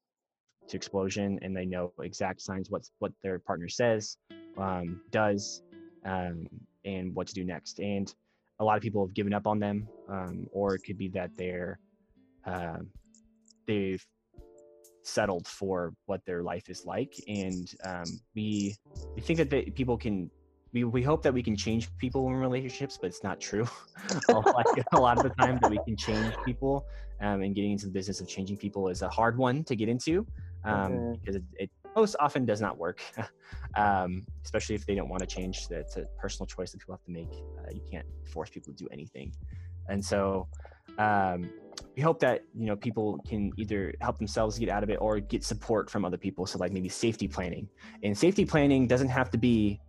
to 0.69 0.77
explosion 0.77 1.39
and 1.43 1.57
they 1.57 1.67
know 1.67 1.93
exact 2.01 2.41
signs 2.41 2.71
what's 2.71 2.93
what 3.01 3.13
their 3.23 3.39
partner 3.41 3.69
says 3.69 4.17
um, 4.59 5.01
does 5.11 5.63
um, 6.05 6.47
and 6.85 7.15
what 7.15 7.27
to 7.29 7.35
do 7.35 7.45
next. 7.45 7.79
And 7.81 8.13
a 8.59 8.65
lot 8.65 8.77
of 8.77 8.83
people 8.83 9.07
have 9.07 9.15
given 9.15 9.33
up 9.33 9.47
on 9.47 9.59
them 9.59 9.89
um, 10.09 10.47
or 10.53 10.75
it 10.75 10.81
could 10.81 10.99
be 10.99 11.09
that 11.09 11.31
they're 11.37 11.79
uh, 12.47 12.79
they've 13.67 14.05
settled 15.03 15.47
for 15.47 15.93
what 16.07 16.25
their 16.27 16.43
life 16.43 16.69
is 16.69 16.85
like 16.85 17.15
and 17.27 17.75
um, 17.85 18.05
we 18.35 18.77
we 19.15 19.21
think 19.21 19.39
that 19.39 19.51
they, 19.51 19.63
people 19.63 19.97
can 19.97 20.31
we, 20.73 20.85
we 20.85 21.03
hope 21.03 21.23
that 21.23 21.35
we 21.35 21.43
can 21.43 21.57
change 21.57 21.89
people 21.99 22.29
in 22.29 22.35
relationships 22.35 22.99
but 23.01 23.09
it's 23.09 23.23
not 23.23 23.41
true. 23.41 23.67
Like 24.29 24.85
a 24.93 25.01
lot 25.01 25.19
of 25.19 25.23
the 25.23 25.31
time 25.31 25.59
that 25.63 25.71
we 25.71 25.79
can 25.85 25.97
change 25.97 26.35
people 26.45 26.87
um, 27.21 27.43
and 27.43 27.55
getting 27.55 27.73
into 27.73 27.87
the 27.87 27.93
business 27.93 28.21
of 28.21 28.29
changing 28.29 28.57
people 28.57 28.89
is 28.89 29.03
a 29.03 29.09
hard 29.09 29.37
one 29.37 29.63
to 29.65 29.77
get 29.77 29.89
into 29.89 30.27
um, 30.65 30.93
mm-hmm. 30.93 31.13
because 31.13 31.37
it, 31.37 31.43
it, 31.57 31.71
most 31.97 32.17
often 32.21 32.45
does 32.45 32.61
not 32.61 32.79
work. 32.79 33.03
Um, 33.77 34.27
especially 34.45 34.75
if 34.75 34.85
they 34.85 34.97
don't 34.97 35.09
want 35.09 35.21
to 35.21 35.27
change 35.27 35.69
that's 35.69 35.97
a 35.97 36.05
personal 36.19 36.45
choice 36.45 36.73
that 36.73 36.79
people 36.79 36.95
have 36.95 37.05
to 37.05 37.13
make. 37.13 37.31
Uh, 37.31 37.71
you 37.73 37.83
can't 37.89 38.07
force 38.25 38.51
people 38.51 38.73
to 38.73 38.77
do 38.77 38.89
anything. 38.91 39.33
And 39.89 40.05
so 40.05 40.49
um, 40.99 41.51
we 41.97 42.03
hope 42.03 42.21
that 42.21 42.43
you 42.57 42.67
know 42.67 42.77
people 42.77 43.19
can 43.29 43.53
either 43.57 43.95
help 44.01 44.19
themselves 44.19 44.59
get 44.59 44.69
out 44.69 44.83
of 44.83 44.91
it 44.91 44.99
or 45.01 45.21
get 45.21 45.45
support 45.45 45.91
from 45.91 46.05
other 46.05 46.17
people. 46.17 46.47
So 46.47 46.59
like 46.59 46.73
maybe 46.73 46.89
safety 46.89 47.29
planning. 47.29 47.69
And 48.03 48.17
safety 48.17 48.45
planning 48.45 48.87
doesn't 48.87 49.09
have 49.09 49.31
to 49.31 49.39
be 49.39 49.81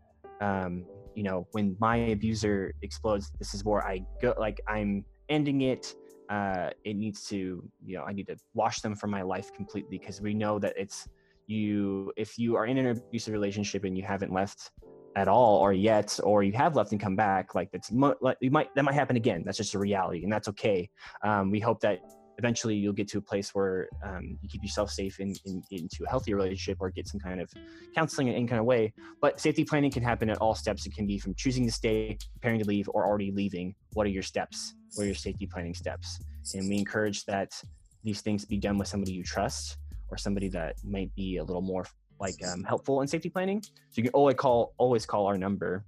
um, 0.41 0.85
you 1.15 1.23
know 1.23 1.47
when 1.51 1.75
my 1.79 1.97
abuser 1.97 2.73
explodes 2.81 3.31
this 3.37 3.53
is 3.53 3.63
where 3.65 3.85
i 3.85 3.99
go 4.21 4.33
like 4.37 4.59
i'm 4.67 5.05
ending 5.29 5.61
it. 5.61 5.95
Uh, 6.29 6.69
it 6.85 6.95
needs 6.95 7.25
to 7.27 7.61
you 7.85 7.97
know 7.97 8.03
i 8.03 8.13
need 8.13 8.25
to 8.25 8.37
wash 8.53 8.79
them 8.79 8.95
from 8.95 9.09
my 9.11 9.21
life 9.21 9.51
completely 9.53 9.97
because 9.97 10.21
we 10.21 10.33
know 10.33 10.57
that 10.59 10.73
it's 10.77 11.09
you 11.47 12.13
if 12.15 12.37
you 12.39 12.55
are 12.55 12.65
in 12.65 12.77
an 12.77 12.87
abusive 12.87 13.33
relationship 13.33 13.83
and 13.83 13.97
you 13.97 14.03
haven't 14.03 14.31
left 14.31 14.71
at 15.15 15.27
all 15.27 15.57
or 15.57 15.73
yet 15.73 16.19
or 16.23 16.43
you 16.43 16.53
have 16.53 16.75
left 16.75 16.91
and 16.91 17.01
come 17.01 17.15
back 17.15 17.53
like 17.53 17.69
that's 17.71 17.91
like 17.91 18.37
you 18.39 18.51
might 18.51 18.73
that 18.75 18.83
might 18.83 18.95
happen 18.95 19.15
again. 19.15 19.43
That's 19.45 19.57
just 19.57 19.73
a 19.73 19.79
reality 19.79 20.23
and 20.23 20.31
that's 20.31 20.47
okay. 20.49 20.89
Um, 21.23 21.51
we 21.51 21.59
hope 21.59 21.79
that 21.81 21.99
eventually 22.37 22.75
you'll 22.75 22.93
get 22.93 23.07
to 23.07 23.19
a 23.19 23.21
place 23.21 23.53
where 23.53 23.87
um, 24.03 24.37
you 24.41 24.49
keep 24.49 24.63
yourself 24.63 24.89
safe 24.89 25.19
in, 25.19 25.35
in, 25.45 25.61
into 25.69 26.03
a 26.05 26.09
healthy 26.09 26.33
relationship 26.33 26.77
or 26.79 26.89
get 26.89 27.07
some 27.07 27.19
kind 27.19 27.39
of 27.39 27.51
counseling 27.93 28.29
in 28.29 28.33
any 28.35 28.47
kind 28.47 28.59
of 28.59 28.65
way. 28.65 28.93
But 29.21 29.39
safety 29.39 29.63
planning 29.63 29.91
can 29.91 30.01
happen 30.01 30.29
at 30.29 30.37
all 30.37 30.55
steps. 30.55 30.85
It 30.85 30.93
can 30.95 31.05
be 31.05 31.19
from 31.19 31.35
choosing 31.35 31.65
to 31.65 31.71
stay 31.71 32.17
preparing 32.33 32.59
to 32.59 32.65
leave 32.65 32.89
or 32.93 33.05
already 33.05 33.31
leaving. 33.31 33.75
What 33.93 34.07
are 34.07 34.09
your 34.09 34.23
steps? 34.23 34.73
What 34.95 35.03
are 35.03 35.07
your 35.07 35.15
safety 35.15 35.45
planning 35.45 35.75
steps? 35.75 36.19
And 36.55 36.67
we 36.67 36.77
encourage 36.77 37.25
that 37.25 37.51
these 38.03 38.21
things 38.21 38.43
be 38.45 38.57
done 38.57 38.77
with 38.79 38.87
somebody 38.87 39.11
you 39.11 39.23
trust 39.23 39.77
or 40.09 40.17
somebody 40.17 40.49
that 40.49 40.75
might 40.83 41.13
be 41.15 41.37
a 41.37 41.43
little 41.43 41.61
more 41.61 41.85
like 42.21 42.35
um, 42.47 42.63
helpful 42.63 43.01
in 43.01 43.07
safety 43.07 43.29
planning. 43.29 43.61
So 43.61 43.95
you 43.95 44.03
can 44.03 44.13
always 44.13 44.35
call 44.35 44.73
always 44.77 45.05
call 45.05 45.25
our 45.25 45.37
number 45.37 45.83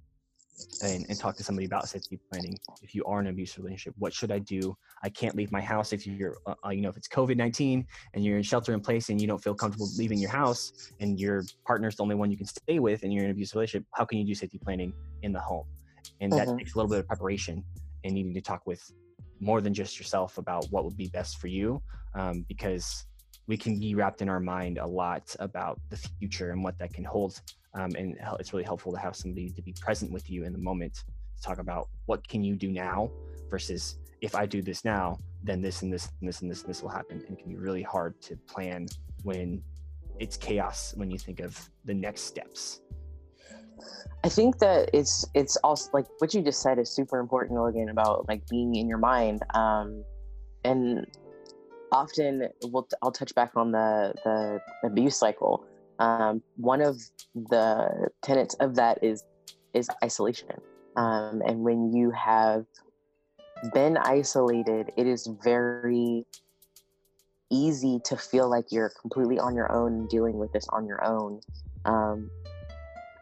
and, 0.82 1.06
and 1.08 1.18
talk 1.18 1.36
to 1.36 1.44
somebody 1.44 1.66
about 1.66 1.88
safety 1.88 2.18
planning. 2.30 2.58
If 2.82 2.94
you 2.94 3.04
are 3.04 3.20
in 3.20 3.26
an 3.26 3.32
abusive 3.32 3.64
relationship, 3.64 3.94
what 3.98 4.12
should 4.12 4.30
I 4.30 4.40
do? 4.40 4.76
I 5.02 5.08
can't 5.08 5.34
leave 5.34 5.50
my 5.50 5.60
house 5.60 5.92
if 5.92 6.06
you're, 6.06 6.36
uh, 6.46 6.54
uh 6.64 6.70
you 6.70 6.80
know, 6.80 6.88
if 6.88 6.96
it's 6.96 7.08
COVID 7.08 7.36
19 7.36 7.86
and 8.14 8.24
you're 8.24 8.36
in 8.36 8.42
shelter 8.42 8.72
in 8.74 8.80
place 8.80 9.08
and 9.08 9.20
you 9.20 9.26
don't 9.26 9.42
feel 9.42 9.54
comfortable 9.54 9.88
leaving 9.96 10.18
your 10.18 10.30
house 10.30 10.92
and 11.00 11.18
your 11.18 11.42
partner's 11.66 11.96
the 11.96 12.02
only 12.02 12.14
one 12.14 12.30
you 12.30 12.36
can 12.36 12.46
stay 12.46 12.78
with 12.78 13.02
and 13.02 13.12
you're 13.12 13.24
in 13.24 13.30
an 13.30 13.32
abusive 13.32 13.56
relationship, 13.56 13.86
how 13.94 14.04
can 14.04 14.18
you 14.18 14.24
do 14.24 14.34
safety 14.34 14.58
planning 14.58 14.92
in 15.22 15.32
the 15.32 15.40
home? 15.40 15.66
And 16.20 16.32
that 16.32 16.48
mm-hmm. 16.48 16.58
takes 16.58 16.74
a 16.74 16.78
little 16.78 16.90
bit 16.90 17.00
of 17.00 17.06
preparation 17.06 17.64
and 18.04 18.14
needing 18.14 18.34
to 18.34 18.40
talk 18.40 18.66
with 18.66 18.82
more 19.40 19.60
than 19.60 19.74
just 19.74 19.98
yourself 19.98 20.38
about 20.38 20.66
what 20.70 20.84
would 20.84 20.96
be 20.96 21.08
best 21.08 21.38
for 21.38 21.48
you 21.48 21.82
um, 22.14 22.44
because 22.48 23.06
we 23.46 23.56
can 23.56 23.78
be 23.78 23.94
wrapped 23.94 24.22
in 24.22 24.28
our 24.28 24.40
mind 24.40 24.78
a 24.78 24.86
lot 24.86 25.34
about 25.38 25.80
the 25.90 25.96
future 25.96 26.50
and 26.50 26.62
what 26.64 26.78
that 26.78 26.92
can 26.92 27.04
hold. 27.04 27.40
Um, 27.74 27.90
and 27.96 28.16
it's 28.38 28.52
really 28.52 28.64
helpful 28.64 28.92
to 28.92 28.98
have 28.98 29.16
somebody 29.16 29.50
to 29.50 29.62
be 29.62 29.74
present 29.80 30.10
with 30.12 30.30
you 30.30 30.44
in 30.44 30.52
the 30.52 30.58
moment 30.58 30.94
to 31.36 31.42
talk 31.42 31.58
about 31.58 31.88
what 32.06 32.26
can 32.26 32.42
you 32.42 32.54
do 32.54 32.70
now 32.70 33.10
versus 33.50 33.98
if 34.20 34.34
I 34.34 34.46
do 34.46 34.62
this 34.62 34.84
now, 34.84 35.18
then 35.42 35.60
this 35.60 35.82
and 35.82 35.92
this 35.92 36.08
and 36.20 36.28
this 36.28 36.40
and 36.40 36.50
this 36.50 36.62
and 36.62 36.70
this 36.70 36.82
will 36.82 36.88
happen. 36.88 37.22
And 37.26 37.36
it 37.36 37.42
can 37.42 37.48
be 37.50 37.56
really 37.56 37.82
hard 37.82 38.20
to 38.22 38.36
plan 38.36 38.86
when 39.22 39.62
it's 40.18 40.36
chaos 40.36 40.94
when 40.96 41.10
you 41.10 41.18
think 41.18 41.40
of 41.40 41.58
the 41.84 41.92
next 41.92 42.22
steps. 42.22 42.80
I 44.22 44.28
think 44.28 44.58
that 44.60 44.88
it's 44.94 45.26
it's 45.34 45.56
also 45.58 45.90
like 45.92 46.06
what 46.18 46.32
you 46.32 46.40
just 46.40 46.62
said 46.62 46.78
is 46.78 46.90
super 46.90 47.18
important, 47.18 47.58
Logan, 47.58 47.90
about 47.90 48.26
like 48.28 48.46
being 48.48 48.76
in 48.76 48.88
your 48.88 48.98
mind. 48.98 49.42
Um, 49.54 50.04
and 50.64 51.06
often 51.94 52.48
we'll, 52.64 52.88
I'll 53.02 53.12
touch 53.12 53.34
back 53.34 53.52
on 53.56 53.70
the, 53.70 54.12
the 54.24 54.60
abuse 54.86 55.16
cycle. 55.16 55.64
Um, 55.98 56.42
one 56.56 56.80
of 56.80 57.00
the 57.34 58.08
tenets 58.22 58.54
of 58.54 58.74
that 58.76 59.02
is 59.02 59.22
is 59.72 59.88
isolation. 60.02 60.48
Um, 60.96 61.42
and 61.46 61.60
when 61.60 61.92
you 61.92 62.10
have 62.10 62.66
been 63.72 63.96
isolated, 63.96 64.92
it 64.96 65.06
is 65.06 65.28
very 65.42 66.24
easy 67.50 68.00
to 68.04 68.16
feel 68.16 68.48
like 68.48 68.66
you're 68.70 68.92
completely 69.00 69.38
on 69.38 69.54
your 69.54 69.70
own 69.72 70.06
dealing 70.08 70.38
with 70.38 70.52
this 70.52 70.66
on 70.68 70.86
your 70.86 71.04
own. 71.04 71.40
Um, 71.84 72.30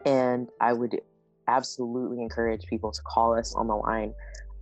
and 0.05 0.49
I 0.59 0.73
would 0.73 0.99
absolutely 1.47 2.21
encourage 2.21 2.65
people 2.65 2.91
to 2.91 3.01
call 3.01 3.37
us 3.37 3.53
on 3.55 3.67
the 3.67 3.75
line. 3.75 4.13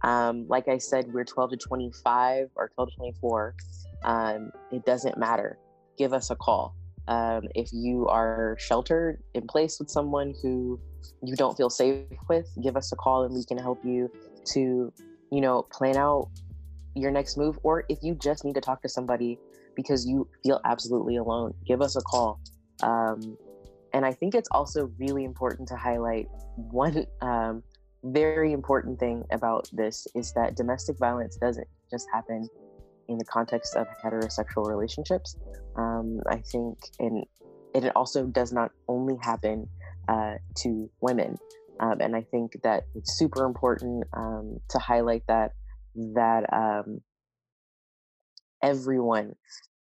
Um, 0.04 0.48
like 0.48 0.68
I 0.68 0.78
said, 0.78 1.14
we're 1.14 1.26
12 1.26 1.52
to 1.52 1.58
25 1.58 2.50
or 2.56 2.72
12 2.76 2.90
to 2.90 2.96
24 2.96 3.56
um, 4.04 4.52
it 4.72 4.86
doesn't 4.86 5.18
matter. 5.18 5.58
Give 5.98 6.14
us 6.14 6.30
a 6.30 6.36
call. 6.36 6.76
Um, 7.08 7.44
if 7.56 7.70
you 7.74 8.08
are 8.08 8.56
sheltered 8.60 9.22
in 9.34 9.48
place 9.48 9.80
with 9.80 9.90
someone 9.90 10.34
who 10.42 10.80
you 11.24 11.36
don't 11.36 11.58
feel 11.58 11.70
safe 11.70 12.06
with, 12.30 12.48
give 12.64 12.78
us 12.78 12.92
a 12.92 12.96
call 12.96 13.24
and 13.24 13.34
we 13.34 13.44
can 13.44 13.58
help 13.58 13.84
you 13.84 14.10
to, 14.54 14.94
you 15.32 15.42
know, 15.42 15.64
plan 15.64 15.98
out 15.98 16.30
your 16.96 17.12
next 17.12 17.38
move. 17.38 17.58
Or 17.64 17.86
if 17.90 18.00
you 18.02 18.16
just 18.16 18.46
need 18.46 18.56
to 18.56 18.62
talk 18.62 18.82
to 18.84 18.90
somebody 18.90 19.40
because 19.76 20.06
you 20.06 20.28
feel 20.44 20.62
absolutely 20.66 21.18
alone, 21.18 21.54
give 21.66 21.82
us 21.82 21.96
a 21.96 22.02
call. 22.02 22.40
Um, 22.84 23.38
and 23.94 24.06
I 24.06 24.14
think 24.14 24.36
it's 24.36 24.50
also 24.52 24.92
really 25.00 25.26
important 25.26 25.68
to 25.70 25.76
highlight 25.76 26.28
one 26.56 27.06
um, 27.22 27.64
very 28.04 28.52
important 28.52 29.00
thing 29.00 29.24
about 29.32 29.70
this 29.74 30.08
is 30.16 30.34
that 30.34 30.56
domestic 30.56 30.98
violence 30.98 31.36
doesn't 31.38 31.68
just 31.92 32.08
happen 32.12 32.50
in 33.12 33.18
the 33.18 33.26
context 33.26 33.76
of 33.76 33.88
heterosexual 34.04 34.68
relationships. 34.68 35.36
Um, 35.76 36.20
I 36.30 36.38
think, 36.38 36.78
and 37.00 37.26
it 37.74 37.92
also 37.96 38.26
does 38.26 38.52
not 38.52 38.72
only 38.88 39.16
happen 39.22 39.68
uh, 40.08 40.36
to 40.58 40.90
women. 41.02 41.38
Um, 41.80 42.00
and 42.00 42.16
I 42.16 42.22
think 42.22 42.58
that 42.64 42.84
it's 42.96 43.18
super 43.18 43.46
important 43.46 44.04
um, 44.14 44.60
to 44.70 44.80
highlight 44.80 45.24
that 45.28 45.52
that 45.96 46.46
um, 46.54 47.02
everyone 48.64 49.36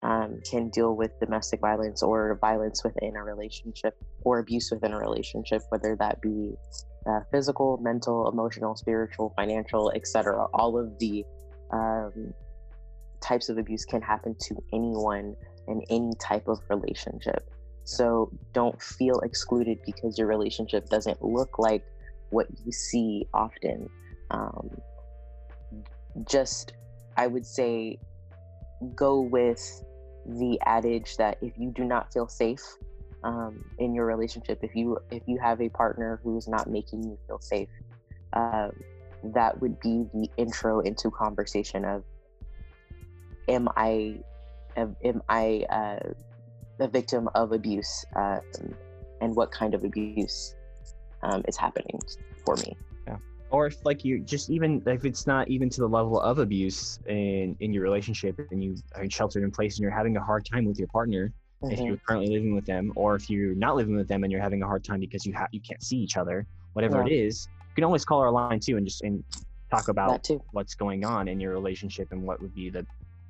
um, 0.03 0.41
can 0.49 0.69
deal 0.71 0.95
with 0.95 1.19
domestic 1.21 1.61
violence 1.61 2.03
or 2.03 2.39
violence 2.41 2.85
within 2.85 3.17
a 3.17 3.25
relationship 3.25 3.95
or 4.23 4.39
abuse 4.39 4.71
within 4.71 4.93
a 4.93 4.99
relationship, 4.99 5.63
whether 5.71 5.97
that 5.99 6.21
be 6.21 6.55
uh, 7.09 7.21
physical, 7.33 7.79
mental, 7.79 8.29
emotional, 8.29 8.77
spiritual, 8.77 9.33
financial, 9.37 9.91
etc. 9.95 10.47
All 10.53 10.79
of 10.79 10.99
the 10.99 11.25
um, 11.73 12.33
types 13.21 13.49
of 13.49 13.59
abuse 13.59 13.85
can 13.85 14.03
happen 14.03 14.37
to 14.41 14.63
anyone 14.73 15.35
in 15.69 15.83
any 15.91 16.13
type 16.21 16.49
of 16.49 16.61
relationship. 16.69 17.51
So 17.85 18.31
don't 18.53 18.81
feel 18.83 19.21
excluded 19.21 19.79
because 19.87 20.19
your 20.19 20.27
relationship 20.27 20.89
doesn't 20.89 21.23
look 21.23 21.59
like 21.59 21.85
what 22.31 22.47
you 22.65 22.73
see 22.73 23.27
often. 23.33 23.89
Um, 24.31 24.71
just, 26.29 26.73
I 27.17 27.27
would 27.27 27.47
say, 27.47 27.99
go 28.95 29.21
with 29.21 29.85
the 30.27 30.59
adage 30.67 31.17
that 31.17 31.39
if 31.41 31.53
you 31.57 31.71
do 31.71 31.85
not 31.85 32.13
feel 32.13 32.27
safe 32.27 32.63
um, 33.23 33.65
in 33.79 33.95
your 33.95 34.07
relationship, 34.07 34.59
if 34.63 34.75
you 34.75 34.99
if 35.11 35.23
you 35.27 35.39
have 35.39 35.61
a 35.61 35.69
partner 35.69 36.21
who's 36.23 36.49
not 36.49 36.69
making 36.69 37.05
you 37.05 37.19
feel 37.27 37.39
safe, 37.39 37.69
uh, 38.33 38.69
that 39.23 39.61
would 39.61 39.79
be 39.81 40.05
the 40.13 40.29
intro 40.37 40.81
into 40.81 41.11
conversation 41.11 41.85
of, 41.85 42.03
am 43.49 43.69
I, 43.77 44.21
am, 44.77 44.97
am 45.05 45.23
I 45.29 45.67
uh, 45.71 46.13
a 46.81 46.89
victim 46.89 47.29
of 47.35 47.53
abuse, 47.53 48.05
um, 48.15 48.41
and 49.21 49.35
what 49.35 49.51
kind 49.51 49.75
of 49.75 49.85
abuse 49.85 50.55
um, 51.23 51.43
is 51.49 51.57
happening 51.57 51.99
for 52.45 52.57
me? 52.57 52.77
Yeah. 53.07 53.17
or 53.51 53.67
if 53.67 53.85
like 53.85 54.05
you 54.05 54.21
just 54.21 54.51
even 54.51 54.83
if 54.87 55.05
it's 55.05 55.27
not 55.27 55.49
even 55.49 55.71
to 55.71 55.81
the 55.81 55.89
level 55.89 56.21
of 56.21 56.39
abuse 56.39 56.99
in 57.07 57.57
in 57.61 57.73
your 57.73 57.83
relationship 57.83 58.39
and 58.51 58.63
you 58.63 58.77
are 58.95 59.09
sheltered 59.09 59.45
in 59.45 59.51
place 59.51 59.77
and 59.77 59.83
you're 59.83 59.91
having 59.91 60.17
a 60.17 60.23
hard 60.23 60.45
time 60.45 60.65
with 60.65 60.79
your 60.79 60.89
partner 60.89 61.33
mm-hmm. 61.63 61.73
if 61.73 61.81
you're 61.81 61.97
currently 61.99 62.29
living 62.29 62.55
with 62.55 62.67
them 62.67 62.93
or 62.97 63.15
if 63.15 63.31
you're 63.31 63.55
not 63.55 63.77
living 63.77 63.95
with 63.95 64.09
them 64.09 64.25
and 64.25 64.33
you're 64.33 64.43
having 64.43 64.63
a 64.63 64.67
hard 64.67 64.83
time 64.83 64.99
because 64.99 65.25
you 65.25 65.33
have 65.33 65.49
you 65.53 65.61
can't 65.61 65.83
see 65.83 65.97
each 65.97 66.17
other 66.17 66.45
whatever 66.73 66.99
yeah. 66.99 67.07
it 67.07 67.13
is 67.13 67.49
you 67.61 67.75
can 67.77 67.85
always 67.85 68.05
call 68.05 68.21
our 68.21 68.31
line 68.31 68.59
too 68.59 68.77
and 68.77 68.87
just 68.87 69.03
and 69.03 69.23
talk 69.71 69.89
about 69.89 70.29
what's 70.53 70.75
going 70.75 71.05
on 71.05 71.29
in 71.29 71.41
your 71.41 71.53
relationship 71.53 72.09
and 72.13 72.23
what 72.23 72.41
would 72.41 72.55
be 72.55 72.71
the 72.71 72.87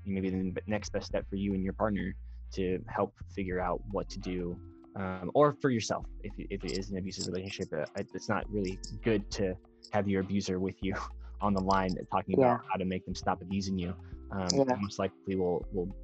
maybe 0.06 0.30
the 0.30 0.54
next 0.66 0.90
best 0.90 1.06
step 1.06 1.28
for 1.28 1.36
you 1.36 1.54
and 1.54 1.62
your 1.62 1.72
partner 1.72 2.14
to 2.52 2.78
help 2.88 3.14
figure 3.34 3.60
out 3.60 3.80
what 3.90 4.08
to 4.08 4.18
do 4.18 4.58
um, 4.96 5.30
or 5.34 5.56
for 5.60 5.70
yourself 5.70 6.06
if, 6.22 6.32
if 6.38 6.64
it 6.64 6.72
is 6.72 6.90
an 6.90 6.98
abusive 6.98 7.26
relationship 7.26 7.68
uh, 7.72 7.84
it's 8.14 8.28
not 8.28 8.48
really 8.50 8.78
good 9.02 9.30
to 9.30 9.54
have 9.92 10.08
your 10.08 10.20
abuser 10.22 10.58
with 10.58 10.76
you 10.82 10.94
on 11.40 11.52
the 11.52 11.60
line 11.60 11.94
talking 12.10 12.38
yeah. 12.38 12.54
about 12.54 12.64
how 12.70 12.76
to 12.76 12.84
make 12.84 13.04
them 13.04 13.14
stop 13.14 13.42
abusing 13.42 13.78
you 13.78 13.94
um, 14.32 14.48
yeah. 14.52 14.64
most 14.80 14.98
likely 14.98 15.36
will 15.36 15.66
will 15.72 15.94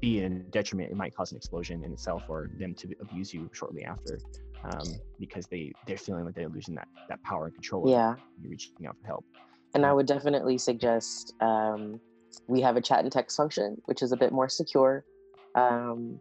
be 0.00 0.22
in 0.22 0.44
detriment 0.50 0.90
it 0.90 0.96
might 0.96 1.14
cause 1.14 1.30
an 1.30 1.36
explosion 1.36 1.84
in 1.84 1.92
itself 1.92 2.24
or 2.28 2.50
them 2.58 2.74
to 2.74 2.88
abuse 3.00 3.32
you 3.32 3.48
shortly 3.52 3.84
after 3.84 4.18
um, 4.64 4.88
because 5.18 5.46
they 5.46 5.72
they're 5.86 5.96
feeling 5.96 6.24
like 6.24 6.34
they're 6.34 6.48
losing 6.48 6.74
that 6.74 6.88
that 7.08 7.22
power 7.22 7.46
and 7.46 7.54
control 7.54 7.88
yeah 7.88 8.14
you're 8.42 8.50
reaching 8.50 8.86
out 8.86 8.96
for 9.00 9.06
help 9.06 9.24
and 9.74 9.86
i 9.86 9.92
would 9.92 10.06
definitely 10.06 10.58
suggest 10.58 11.34
um, 11.40 12.00
we 12.46 12.60
have 12.60 12.76
a 12.76 12.80
chat 12.80 13.00
and 13.00 13.12
text 13.12 13.36
function 13.36 13.80
which 13.86 14.02
is 14.02 14.12
a 14.12 14.16
bit 14.16 14.32
more 14.32 14.48
secure. 14.48 15.04
Um, 15.54 16.20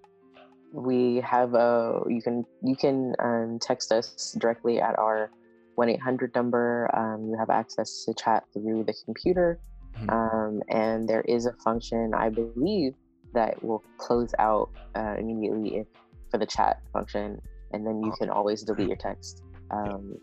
we 0.72 1.22
have 1.22 1.54
a 1.54 2.02
you 2.08 2.22
can 2.22 2.46
you 2.64 2.76
can 2.76 3.16
um, 3.20 3.60
text 3.62 3.92
us 3.92 4.36
directly 4.40 4.80
at 4.80 4.98
our 4.98 5.32
1-800 5.78 6.36
number. 6.36 6.90
Um, 6.94 7.30
you 7.30 7.38
have 7.38 7.50
access 7.50 8.04
to 8.06 8.14
chat 8.14 8.44
through 8.54 8.84
the 8.84 8.94
computer. 9.06 9.60
Mm-hmm. 9.96 10.10
um, 10.12 10.62
and 10.70 11.10
there 11.10 11.22
is 11.22 11.48
a 11.48 11.54
function 11.64 12.14
i 12.14 12.30
believe 12.30 12.94
that 13.34 13.62
will 13.64 13.84
close 13.98 14.36
out 14.38 14.70
uh, 14.96 15.16
immediately 15.18 15.78
if 15.78 15.88
for 16.30 16.38
the 16.38 16.46
chat 16.46 16.82
function. 16.94 17.42
And 17.72 17.86
then 17.86 18.02
you 18.02 18.12
oh. 18.12 18.18
can 18.18 18.30
always 18.30 18.64
delete 18.64 18.88
your 18.88 18.98
text. 18.98 19.44
Um, 19.72 20.18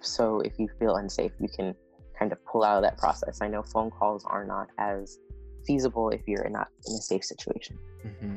so 0.00 0.40
if 0.40 0.58
you 0.58 0.68
feel 0.78 0.96
unsafe 0.96 1.32
you 1.40 1.48
can 1.48 1.74
kind 2.18 2.32
of 2.32 2.44
pull 2.44 2.64
out 2.64 2.76
of 2.76 2.82
that 2.82 2.98
process. 2.98 3.40
I 3.40 3.48
know 3.48 3.62
phone 3.62 3.90
calls 3.90 4.24
are 4.24 4.44
not 4.44 4.68
as 4.78 5.18
feasible 5.66 6.10
if 6.10 6.22
you're 6.26 6.48
not 6.48 6.68
in 6.86 6.94
a 6.94 6.98
safe 6.98 7.24
situation. 7.24 7.78
Mm-hmm. 8.06 8.36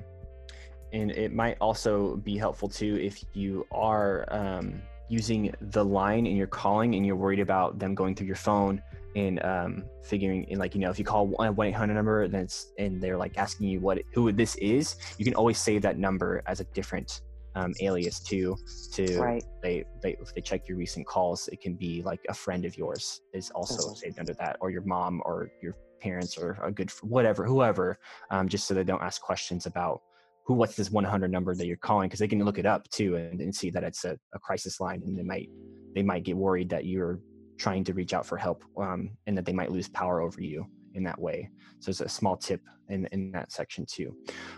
And 0.94 1.12
it 1.12 1.34
might 1.34 1.58
also 1.60 2.16
be 2.18 2.38
helpful 2.38 2.70
too 2.70 2.98
if 2.98 3.24
you 3.34 3.66
are 3.72 4.26
um, 4.30 4.82
using 5.10 5.54
the 5.60 5.84
line 5.84 6.26
and 6.26 6.38
you're 6.38 6.48
calling 6.48 6.96
and 6.96 7.06
you're 7.06 7.16
worried 7.16 7.40
about 7.40 7.80
them 7.80 7.94
going 7.94 8.16
through 8.16 8.28
your 8.28 8.36
phone 8.36 8.82
and 9.16 9.44
um, 9.44 9.84
figuring 10.04 10.44
in 10.46 10.60
like 10.60 10.76
you 10.76 10.82
know 10.82 10.90
if 10.90 11.00
you 11.00 11.06
call 11.06 11.28
one 11.28 11.68
eight 11.68 11.72
hundred 11.74 11.96
number 11.96 12.28
then 12.28 12.44
it's 12.44 12.72
and 12.78 13.02
they're 13.02 13.18
like 13.18 13.38
asking 13.38 13.68
you 13.68 13.80
what 13.80 14.00
who 14.14 14.32
this 14.32 14.56
is 14.56 14.96
you 15.18 15.26
can 15.26 15.34
always 15.34 15.58
save 15.58 15.82
that 15.82 15.98
number 15.98 16.44
as 16.46 16.60
a 16.60 16.66
different 16.66 17.22
um, 17.58 17.74
alias 17.82 18.20
too 18.20 18.56
to 18.94 19.20
right. 19.20 19.44
they 19.64 19.84
they 20.02 20.16
if 20.22 20.34
they 20.34 20.42
check 20.42 20.68
your 20.68 20.78
recent 20.78 21.06
calls 21.08 21.48
it 21.48 21.60
can 21.60 21.74
be 21.74 22.04
like 22.04 22.20
a 22.30 22.34
friend 22.34 22.66
of 22.66 22.78
yours 22.78 23.22
is 23.34 23.50
also 23.52 23.94
saved 23.96 24.20
under 24.20 24.34
that 24.36 24.58
or 24.62 24.70
your 24.70 24.84
mom 24.84 25.22
or 25.26 25.50
your 25.62 25.74
parents 26.00 26.38
or 26.38 26.58
a 26.62 26.72
good 26.72 26.92
whatever 27.02 27.46
whoever 27.46 27.98
um, 28.30 28.48
just 28.48 28.68
so 28.68 28.74
they 28.76 28.84
don't 28.84 29.02
ask 29.02 29.22
questions 29.22 29.66
about 29.66 30.02
who 30.46 30.54
what's 30.54 30.76
this 30.76 30.92
100 30.92 31.32
number 31.32 31.56
that 31.56 31.66
you're 31.66 31.78
calling 31.78 32.08
because 32.08 32.20
they 32.20 32.28
can 32.28 32.44
look 32.44 32.60
it 32.60 32.68
up 32.68 32.88
too 32.90 33.16
and, 33.16 33.42
and 33.42 33.54
see 33.54 33.72
that 33.72 33.84
it's 33.84 34.06
a, 34.06 34.18
a, 34.36 34.40
crisis 34.40 34.80
line 34.80 35.02
and 35.06 35.18
they 35.18 35.24
might 35.24 35.50
they 35.96 36.04
might 36.04 36.24
get 36.24 36.38
worried 36.38 36.70
that 36.70 36.86
you're 36.86 37.20
trying 37.58 37.84
to 37.84 37.94
reach 37.94 38.14
out 38.14 38.26
for 38.26 38.38
help 38.38 38.64
um, 38.80 39.10
and 39.26 39.36
that 39.36 39.46
they 39.46 39.52
might 39.54 39.72
lose 39.72 39.90
power 39.90 40.22
over 40.22 40.42
you 40.42 40.64
in 40.98 41.04
that 41.04 41.20
way. 41.20 41.50
So 41.80 41.90
it's 41.90 42.02
a 42.02 42.10
small 42.10 42.36
tip 42.36 42.62
in, 42.90 43.08
in 43.12 43.32
that 43.32 43.52
section 43.52 43.86
too. 43.86 44.16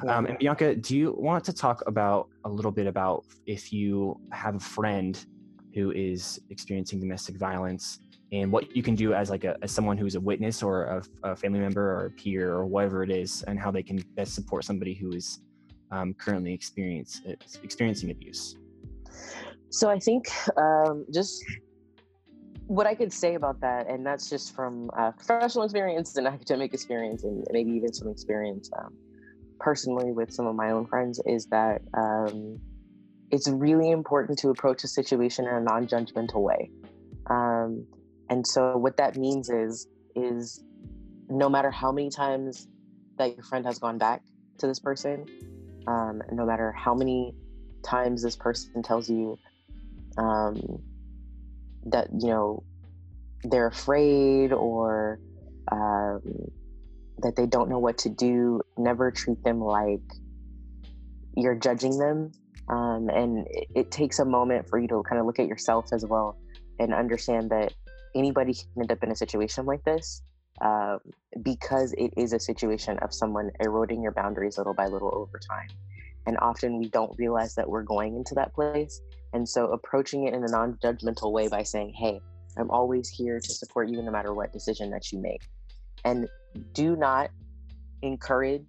Um, 0.08 0.26
and 0.26 0.38
bianca 0.40 0.76
do 0.76 0.98
you 0.98 1.16
want 1.18 1.44
to 1.44 1.54
talk 1.54 1.84
about 1.86 2.30
a 2.46 2.50
little 2.50 2.72
bit 2.72 2.88
about 2.88 3.26
if 3.46 3.72
you 3.72 4.20
have 4.32 4.56
a 4.56 4.60
friend 4.60 5.24
who 5.76 5.92
is 5.92 6.40
experiencing 6.50 7.00
domestic 7.00 7.38
violence 7.38 8.00
and 8.32 8.52
what 8.52 8.76
you 8.76 8.82
can 8.82 8.96
do 8.96 9.14
as 9.14 9.30
like 9.30 9.44
a 9.44 9.58
as 9.62 9.72
someone 9.72 9.98
who's 9.98 10.16
a 10.16 10.20
witness 10.20 10.64
or 10.64 10.84
a, 10.86 11.30
a 11.32 11.36
family 11.36 11.60
member 11.60 11.82
or 11.82 12.06
a 12.06 12.12
peer 12.12 12.52
or 12.52 12.66
whatever 12.66 13.04
it 13.04 13.12
is 13.12 13.44
and 13.48 13.60
how 13.60 13.70
they 13.70 13.84
can 13.84 13.98
best 14.16 14.34
support 14.34 14.64
somebody 14.64 14.94
who 14.94 15.12
is 15.12 15.40
um, 15.92 16.14
currently 16.14 16.54
experience 16.54 17.22
experiencing 17.64 18.12
abuse? 18.12 18.56
So 19.70 19.90
I 19.90 20.00
think 20.00 20.28
um, 20.58 21.06
just 21.12 21.44
what 22.70 22.86
I 22.86 22.94
could 22.94 23.12
say 23.12 23.34
about 23.34 23.62
that, 23.62 23.90
and 23.90 24.06
that's 24.06 24.30
just 24.30 24.56
from 24.56 24.92
uh, 24.96 25.12
professional 25.12 25.64
experience 25.64 26.16
and 26.16 26.28
academic 26.36 26.72
experience, 26.74 27.24
and 27.24 27.44
maybe 27.52 27.72
even 27.72 27.92
some 27.92 28.10
experience 28.10 28.70
um, 28.78 28.96
personally 29.60 30.12
with 30.12 30.32
some 30.32 30.46
of 30.46 30.56
my 30.56 30.70
own 30.70 30.86
friends, 30.86 31.20
is 31.26 31.48
that 31.48 31.82
um, 31.98 32.60
it's 33.32 33.50
really 33.50 33.90
important 33.90 34.38
to 34.40 34.50
approach 34.50 34.84
a 34.84 34.88
situation 34.88 35.48
in 35.48 35.54
a 35.54 35.62
non-judgmental 35.62 36.42
way. 36.42 36.70
Um, 37.28 37.88
and 38.30 38.46
so 38.46 38.78
what 38.78 38.98
that 38.98 39.18
means 39.18 39.50
is 39.50 39.88
is 40.16 40.64
no 41.28 41.50
matter 41.50 41.72
how 41.72 41.92
many 41.92 42.12
times 42.12 42.68
that 43.18 43.36
your 43.36 43.44
friend 43.44 43.66
has 43.66 43.80
gone 43.80 43.98
back 43.98 44.22
to 44.60 44.68
this 44.68 44.80
person 44.80 45.26
um, 45.88 46.22
no 46.32 46.46
matter 46.46 46.72
how 46.72 46.94
many 46.94 47.34
times 47.84 48.22
this 48.22 48.36
person 48.36 48.84
tells 48.84 49.10
you 49.10 49.38
um, 50.18 50.80
that 51.86 52.08
you 52.20 52.30
know 52.30 52.64
they're 53.44 53.68
afraid 53.68 54.52
or 54.52 55.20
um, 55.72 56.22
that 57.20 57.36
they 57.36 57.46
don't 57.46 57.70
know 57.70 57.80
what 57.80 57.98
to 58.00 58.10
do 58.10 58.62
never 58.78 59.12
treat 59.12 59.42
them 59.44 59.62
like 59.62 60.02
you're 61.36 61.56
judging 61.56 61.98
them 61.98 62.32
um, 62.70 63.10
and 63.10 63.48
it, 63.50 63.68
it, 63.76 63.92
takes 63.92 64.20
a 64.20 64.26
moment 64.26 64.68
for 64.70 64.78
you 64.78 64.88
to 64.88 65.02
kind 65.08 65.20
of 65.20 65.26
look 65.26 65.40
at 65.40 65.48
yourself 65.48 65.86
as 65.92 66.06
well 66.06 66.38
and 66.80 66.94
understand 66.94 67.50
that 67.50 67.74
anybody 68.16 68.54
can 68.54 68.82
end 68.82 68.92
up 68.92 69.04
in 69.04 69.12
a 69.12 69.16
situation 69.16 69.66
like 69.66 69.84
this 69.84 70.22
um, 70.62 71.00
because 71.42 71.94
it 71.94 72.14
is 72.18 72.34
a 72.34 72.40
situation 72.40 72.98
of 73.00 73.14
someone 73.14 73.50
eroding 73.60 74.02
your 74.04 74.12
boundaries 74.12 74.58
little 74.58 74.74
by 74.74 74.86
little 74.86 75.14
over 75.16 75.40
time. 75.40 75.70
And 76.30 76.38
often 76.44 76.78
we 76.78 76.90
don't 76.90 77.18
realize 77.18 77.56
that 77.56 77.68
we're 77.68 77.82
going 77.82 78.16
into 78.16 78.36
that 78.36 78.54
place. 78.54 79.02
And 79.34 79.50
so 79.50 79.72
approaching 79.72 80.28
it 80.28 80.36
in 80.36 80.44
a 80.44 80.48
non 80.48 80.76
judgmental 80.76 81.32
way 81.32 81.48
by 81.48 81.64
saying, 81.64 81.96
hey, 81.98 82.20
I'm 82.56 82.70
always 82.70 83.10
here 83.10 83.40
to 83.40 83.52
support 83.52 83.90
you 83.90 84.04
no 84.04 84.12
matter 84.12 84.36
what 84.36 84.54
decision 84.54 84.92
that 84.92 85.12
you 85.12 85.18
make. 85.18 85.42
And 86.06 86.28
do 86.74 86.96
not 86.96 87.32
encourage 88.04 88.62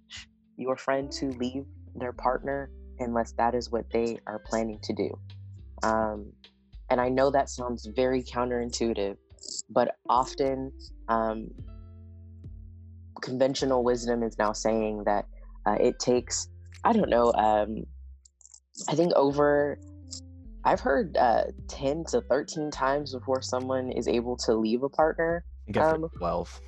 your 0.57 0.75
friend 0.75 1.11
to 1.11 1.27
leave 1.33 1.65
their 1.93 2.13
partner 2.13 2.71
unless 2.97 3.33
that 3.33 3.53
is 3.53 3.69
what 3.69 3.85
they 3.91 4.17
are 4.25 4.39
planning 4.39 4.79
to 4.81 4.93
do. 4.93 5.19
Um, 5.83 6.33
and 6.89 6.99
I 6.99 7.09
know 7.09 7.29
that 7.29 7.47
sounds 7.47 7.87
very 7.95 8.23
counterintuitive, 8.23 9.17
but 9.69 9.97
often 10.09 10.71
um, 11.09 11.47
conventional 13.21 13.83
wisdom 13.83 14.23
is 14.23 14.35
now 14.39 14.51
saying 14.51 15.03
that 15.05 15.25
uh, 15.67 15.77
it 15.79 15.99
takes 15.99 16.47
i 16.83 16.93
don't 16.93 17.09
know 17.09 17.31
um, 17.33 17.83
i 18.89 18.95
think 18.95 19.11
over 19.13 19.79
i've 20.63 20.79
heard 20.79 21.15
uh, 21.17 21.43
10 21.67 22.05
to 22.09 22.21
13 22.21 22.71
times 22.71 23.13
before 23.13 23.41
someone 23.41 23.91
is 23.91 24.07
able 24.07 24.37
to 24.37 24.53
leave 24.53 24.83
a 24.83 24.89
partner 24.89 25.43
um, 25.79 26.07
12 26.17 26.61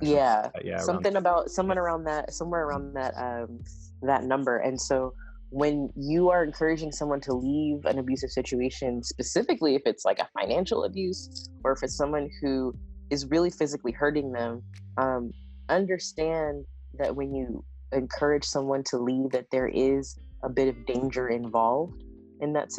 yeah, 0.00 0.48
yeah 0.62 0.78
something 0.78 1.16
about 1.16 1.50
someone 1.50 1.76
around 1.78 2.04
that 2.04 2.32
somewhere 2.32 2.64
around 2.64 2.94
that 2.94 3.14
um, 3.16 3.60
that 4.02 4.24
number 4.24 4.58
and 4.58 4.80
so 4.80 5.12
when 5.50 5.88
you 5.96 6.28
are 6.28 6.44
encouraging 6.44 6.92
someone 6.92 7.20
to 7.20 7.32
leave 7.32 7.84
an 7.86 7.98
abusive 7.98 8.30
situation 8.30 9.02
specifically 9.02 9.74
if 9.74 9.82
it's 9.86 10.04
like 10.04 10.18
a 10.18 10.28
financial 10.38 10.84
abuse 10.84 11.50
or 11.64 11.72
if 11.72 11.82
it's 11.82 11.96
someone 11.96 12.28
who 12.40 12.72
is 13.10 13.26
really 13.26 13.50
physically 13.50 13.92
hurting 13.92 14.30
them 14.32 14.62
um, 14.98 15.32
understand 15.68 16.64
that 16.98 17.14
when 17.14 17.34
you 17.34 17.64
encourage 17.92 18.44
someone 18.44 18.82
to 18.84 18.98
leave, 18.98 19.30
that 19.30 19.46
there 19.50 19.68
is 19.68 20.18
a 20.42 20.48
bit 20.48 20.68
of 20.68 20.86
danger 20.86 21.28
involved 21.28 22.02
in 22.40 22.52
that 22.52 22.70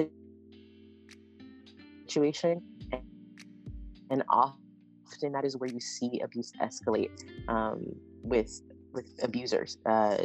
situation. 2.08 2.62
And 4.12 4.24
often 4.30 5.32
that 5.34 5.45
is 5.45 5.58
where 5.58 5.69
you 5.69 5.80
see 5.80 6.22
abuse 6.24 6.52
escalate 6.62 7.12
um, 7.48 7.86
with 8.24 8.50
with 8.93 9.08
abusers. 9.22 9.78
Uh, 9.86 10.17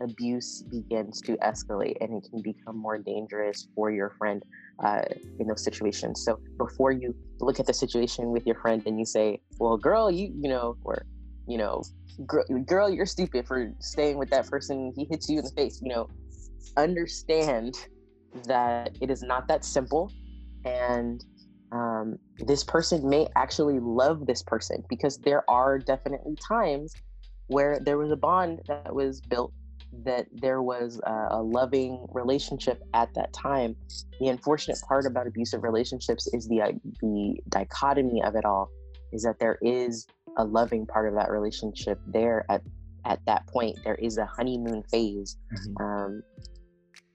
abuse 0.00 0.62
begins 0.70 1.20
to 1.20 1.36
escalate 1.38 1.96
and 2.00 2.14
it 2.14 2.26
can 2.30 2.40
become 2.40 2.76
more 2.76 2.96
dangerous 2.98 3.68
for 3.74 3.90
your 3.90 4.10
friend 4.18 4.42
uh, 4.82 5.02
in 5.38 5.46
those 5.46 5.62
situations. 5.62 6.22
So 6.24 6.40
before 6.56 6.92
you 6.92 7.14
look 7.40 7.60
at 7.60 7.66
the 7.66 7.74
situation 7.74 8.30
with 8.30 8.46
your 8.46 8.56
friend 8.56 8.82
and 8.86 8.98
you 8.98 9.04
say, 9.04 9.40
"Well, 9.58 9.76
girl, 9.76 10.10
you 10.10 10.32
you 10.40 10.48
know," 10.48 10.76
or 10.84 11.04
you 11.50 11.58
know, 11.58 11.82
girl, 12.26 12.44
girl, 12.64 12.88
you're 12.88 13.06
stupid 13.06 13.46
for 13.46 13.72
staying 13.80 14.18
with 14.18 14.30
that 14.30 14.46
person. 14.46 14.92
He 14.96 15.04
hits 15.10 15.28
you 15.28 15.38
in 15.38 15.44
the 15.44 15.50
face. 15.50 15.80
You 15.82 15.90
know, 15.90 16.08
understand 16.76 17.74
that 18.46 18.96
it 19.00 19.10
is 19.10 19.22
not 19.22 19.48
that 19.48 19.64
simple, 19.64 20.12
and 20.64 21.24
um, 21.72 22.18
this 22.38 22.62
person 22.62 23.08
may 23.08 23.26
actually 23.34 23.80
love 23.80 24.26
this 24.26 24.42
person 24.42 24.84
because 24.88 25.18
there 25.18 25.48
are 25.50 25.78
definitely 25.78 26.36
times 26.46 26.94
where 27.48 27.80
there 27.80 27.98
was 27.98 28.12
a 28.12 28.16
bond 28.16 28.60
that 28.68 28.94
was 28.94 29.20
built 29.20 29.52
that 30.04 30.26
there 30.32 30.62
was 30.62 31.00
a, 31.04 31.28
a, 31.32 31.42
loving 31.42 32.06
relationship 32.10 32.80
at 32.94 33.12
that 33.16 33.32
time. 33.32 33.74
The 34.20 34.28
unfortunate 34.28 34.78
part 34.86 35.04
about 35.04 35.26
abusive 35.26 35.64
relationships 35.64 36.28
is 36.32 36.46
the 36.46 36.62
uh, 36.62 36.72
the 37.00 37.40
dichotomy 37.48 38.22
of 38.22 38.36
it 38.36 38.44
all 38.44 38.70
is 39.12 39.22
that 39.22 39.38
there 39.38 39.58
is 39.62 40.06
a 40.36 40.44
loving 40.44 40.86
part 40.86 41.08
of 41.08 41.14
that 41.14 41.30
relationship 41.30 41.98
there 42.06 42.44
at 42.50 42.62
at 43.04 43.24
that 43.26 43.46
point. 43.46 43.78
There 43.84 43.94
is 43.96 44.18
a 44.18 44.26
honeymoon 44.26 44.82
phase, 44.90 45.36
mm-hmm. 45.52 45.84
um, 45.84 46.22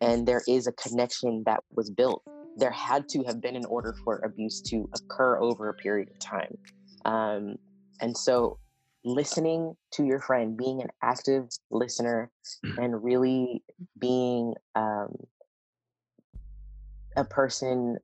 and 0.02 0.28
there 0.28 0.42
is 0.48 0.68
a 0.68 0.72
connection 0.74 1.44
that 1.46 1.64
was 1.72 1.90
built. 1.90 2.24
There 2.58 2.72
had 2.72 3.08
to 3.10 3.24
have 3.24 3.42
been 3.42 3.56
in 3.56 3.66
order 3.66 3.96
for 4.04 4.20
abuse 4.20 4.62
to 4.64 4.90
occur 4.96 5.40
over 5.40 5.70
a 5.70 5.74
period 5.74 6.10
of 6.10 6.20
time, 6.20 6.58
um, 7.06 7.56
and 8.02 8.16
so 8.18 8.60
listening 9.04 9.76
to 9.92 10.04
your 10.04 10.20
friend, 10.20 10.58
being 10.58 10.82
an 10.82 10.90
active 11.04 11.48
listener, 11.70 12.32
mm. 12.66 12.84
and 12.84 13.04
really 13.04 13.64
being 14.00 14.54
um, 14.76 15.16
a 17.16 17.24
person 17.24 17.98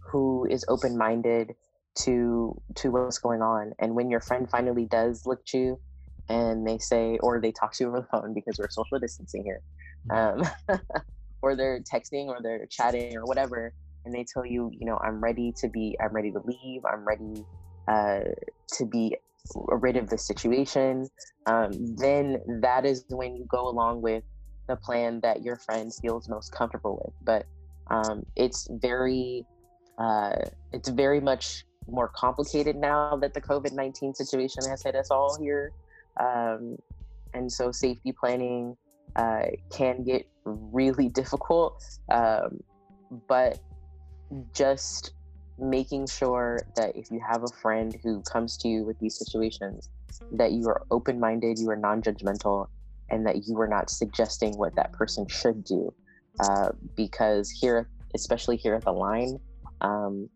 who 0.00 0.46
is 0.50 0.64
open 0.68 0.96
minded 0.96 1.54
to 1.96 2.60
to 2.76 2.90
what's 2.90 3.18
going 3.18 3.42
on. 3.42 3.72
And 3.78 3.94
when 3.94 4.10
your 4.10 4.20
friend 4.20 4.48
finally 4.48 4.86
does 4.86 5.26
look 5.26 5.40
at 5.40 5.54
you 5.54 5.78
and 6.28 6.66
they 6.66 6.78
say, 6.78 7.18
or 7.22 7.40
they 7.40 7.52
talk 7.52 7.72
to 7.74 7.84
you 7.84 7.88
over 7.88 8.00
the 8.00 8.06
phone 8.06 8.34
because 8.34 8.58
we're 8.58 8.70
social 8.70 8.98
distancing 8.98 9.44
here, 9.44 9.60
mm. 10.10 10.46
um, 10.68 10.80
or 11.42 11.56
they're 11.56 11.80
texting 11.80 12.26
or 12.26 12.38
they're 12.42 12.66
chatting 12.66 13.16
or 13.16 13.24
whatever, 13.24 13.72
and 14.04 14.14
they 14.14 14.24
tell 14.32 14.44
you, 14.44 14.70
you 14.72 14.86
know, 14.86 14.98
I'm 15.02 15.20
ready 15.20 15.52
to 15.60 15.68
be, 15.68 15.96
I'm 16.02 16.12
ready 16.12 16.30
to 16.32 16.40
leave, 16.44 16.82
I'm 16.84 17.04
ready 17.06 17.44
uh, 17.88 18.20
to 18.72 18.86
be 18.86 19.16
rid 19.54 19.96
of 19.96 20.08
the 20.08 20.18
situation, 20.18 21.08
um, 21.46 21.72
then 21.96 22.40
that 22.62 22.84
is 22.84 23.04
when 23.08 23.36
you 23.36 23.44
go 23.48 23.68
along 23.68 24.00
with 24.00 24.24
the 24.68 24.76
plan 24.76 25.20
that 25.20 25.42
your 25.42 25.56
friend 25.56 25.92
feels 25.94 26.28
most 26.28 26.52
comfortable 26.52 27.02
with. 27.04 27.14
But 27.22 27.46
um, 27.90 28.24
it's 28.36 28.66
very, 28.70 29.44
uh, 29.98 30.36
it's 30.72 30.88
very 30.88 31.20
much 31.20 31.64
more 31.86 32.08
complicated 32.08 32.76
now 32.76 33.16
that 33.16 33.34
the 33.34 33.40
COVID 33.40 33.72
nineteen 33.72 34.14
situation 34.14 34.62
has 34.68 34.82
hit 34.82 34.94
us 34.94 35.10
all 35.10 35.38
here, 35.40 35.72
um, 36.18 36.76
and 37.32 37.50
so 37.50 37.70
safety 37.72 38.12
planning 38.12 38.76
uh, 39.16 39.46
can 39.70 40.02
get 40.02 40.26
really 40.44 41.08
difficult. 41.08 41.84
Um, 42.10 42.62
but 43.28 43.60
just 44.52 45.12
making 45.58 46.06
sure 46.06 46.60
that 46.74 46.96
if 46.96 47.10
you 47.10 47.20
have 47.26 47.44
a 47.44 47.48
friend 47.62 47.96
who 48.02 48.20
comes 48.22 48.56
to 48.58 48.68
you 48.68 48.84
with 48.84 48.98
these 48.98 49.16
situations, 49.16 49.88
that 50.32 50.52
you 50.52 50.68
are 50.68 50.82
open 50.90 51.20
minded, 51.20 51.58
you 51.58 51.70
are 51.70 51.76
non 51.76 52.02
judgmental, 52.02 52.68
and 53.10 53.26
that 53.26 53.46
you 53.46 53.58
are 53.60 53.68
not 53.68 53.90
suggesting 53.90 54.56
what 54.56 54.74
that 54.74 54.92
person 54.92 55.26
should 55.28 55.64
do. 55.64 55.92
Uh, 56.40 56.70
because 56.96 57.48
here, 57.50 57.88
especially 58.14 58.56
here 58.56 58.74
at 58.74 58.84
the 58.84 58.92
line, 58.92 59.38
um, 59.80 60.28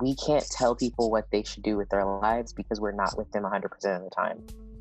we 0.00 0.16
can't 0.16 0.44
tell 0.50 0.74
people 0.74 1.10
what 1.10 1.30
they 1.30 1.42
should 1.42 1.62
do 1.62 1.76
with 1.76 1.88
their 1.90 2.04
lives 2.04 2.52
because 2.52 2.80
we're 2.80 2.92
not 2.92 3.16
with 3.16 3.30
them 3.32 3.44
100% 3.44 3.64
of 3.64 3.72
the 3.80 4.10
time. 4.14 4.38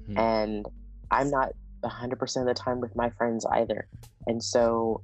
Mm-hmm. 0.10 0.18
And 0.18 0.66
I'm 1.12 1.30
not 1.30 1.50
100% 1.84 2.42
of 2.42 2.48
the 2.48 2.54
time 2.54 2.80
with 2.80 2.96
my 2.96 3.10
friends 3.12 3.46
either. 3.46 3.88
And 4.28 4.44
so 4.44 5.02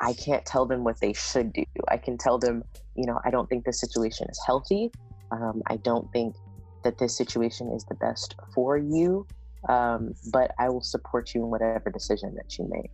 I 0.00 0.12
can't 0.12 0.44
tell 0.44 0.66
them 0.66 0.84
what 0.84 1.00
they 1.00 1.12
should 1.12 1.52
do. 1.52 1.64
I 1.88 1.96
can 1.96 2.18
tell 2.18 2.38
them, 2.38 2.64
you 2.94 3.06
know, 3.06 3.18
I 3.24 3.30
don't 3.30 3.48
think 3.48 3.64
this 3.64 3.80
situation 3.80 4.26
is 4.30 4.40
healthy. 4.46 4.90
Um, 5.30 5.62
I 5.66 5.76
don't 5.76 6.10
think 6.12 6.36
that 6.84 6.98
this 6.98 7.16
situation 7.16 7.70
is 7.72 7.84
the 7.84 7.94
best 7.94 8.34
for 8.54 8.76
you, 8.76 9.26
um, 9.68 10.14
but 10.32 10.52
I 10.58 10.68
will 10.68 10.82
support 10.82 11.34
you 11.34 11.44
in 11.44 11.50
whatever 11.50 11.90
decision 11.90 12.34
that 12.36 12.58
you 12.58 12.68
make. 12.70 12.90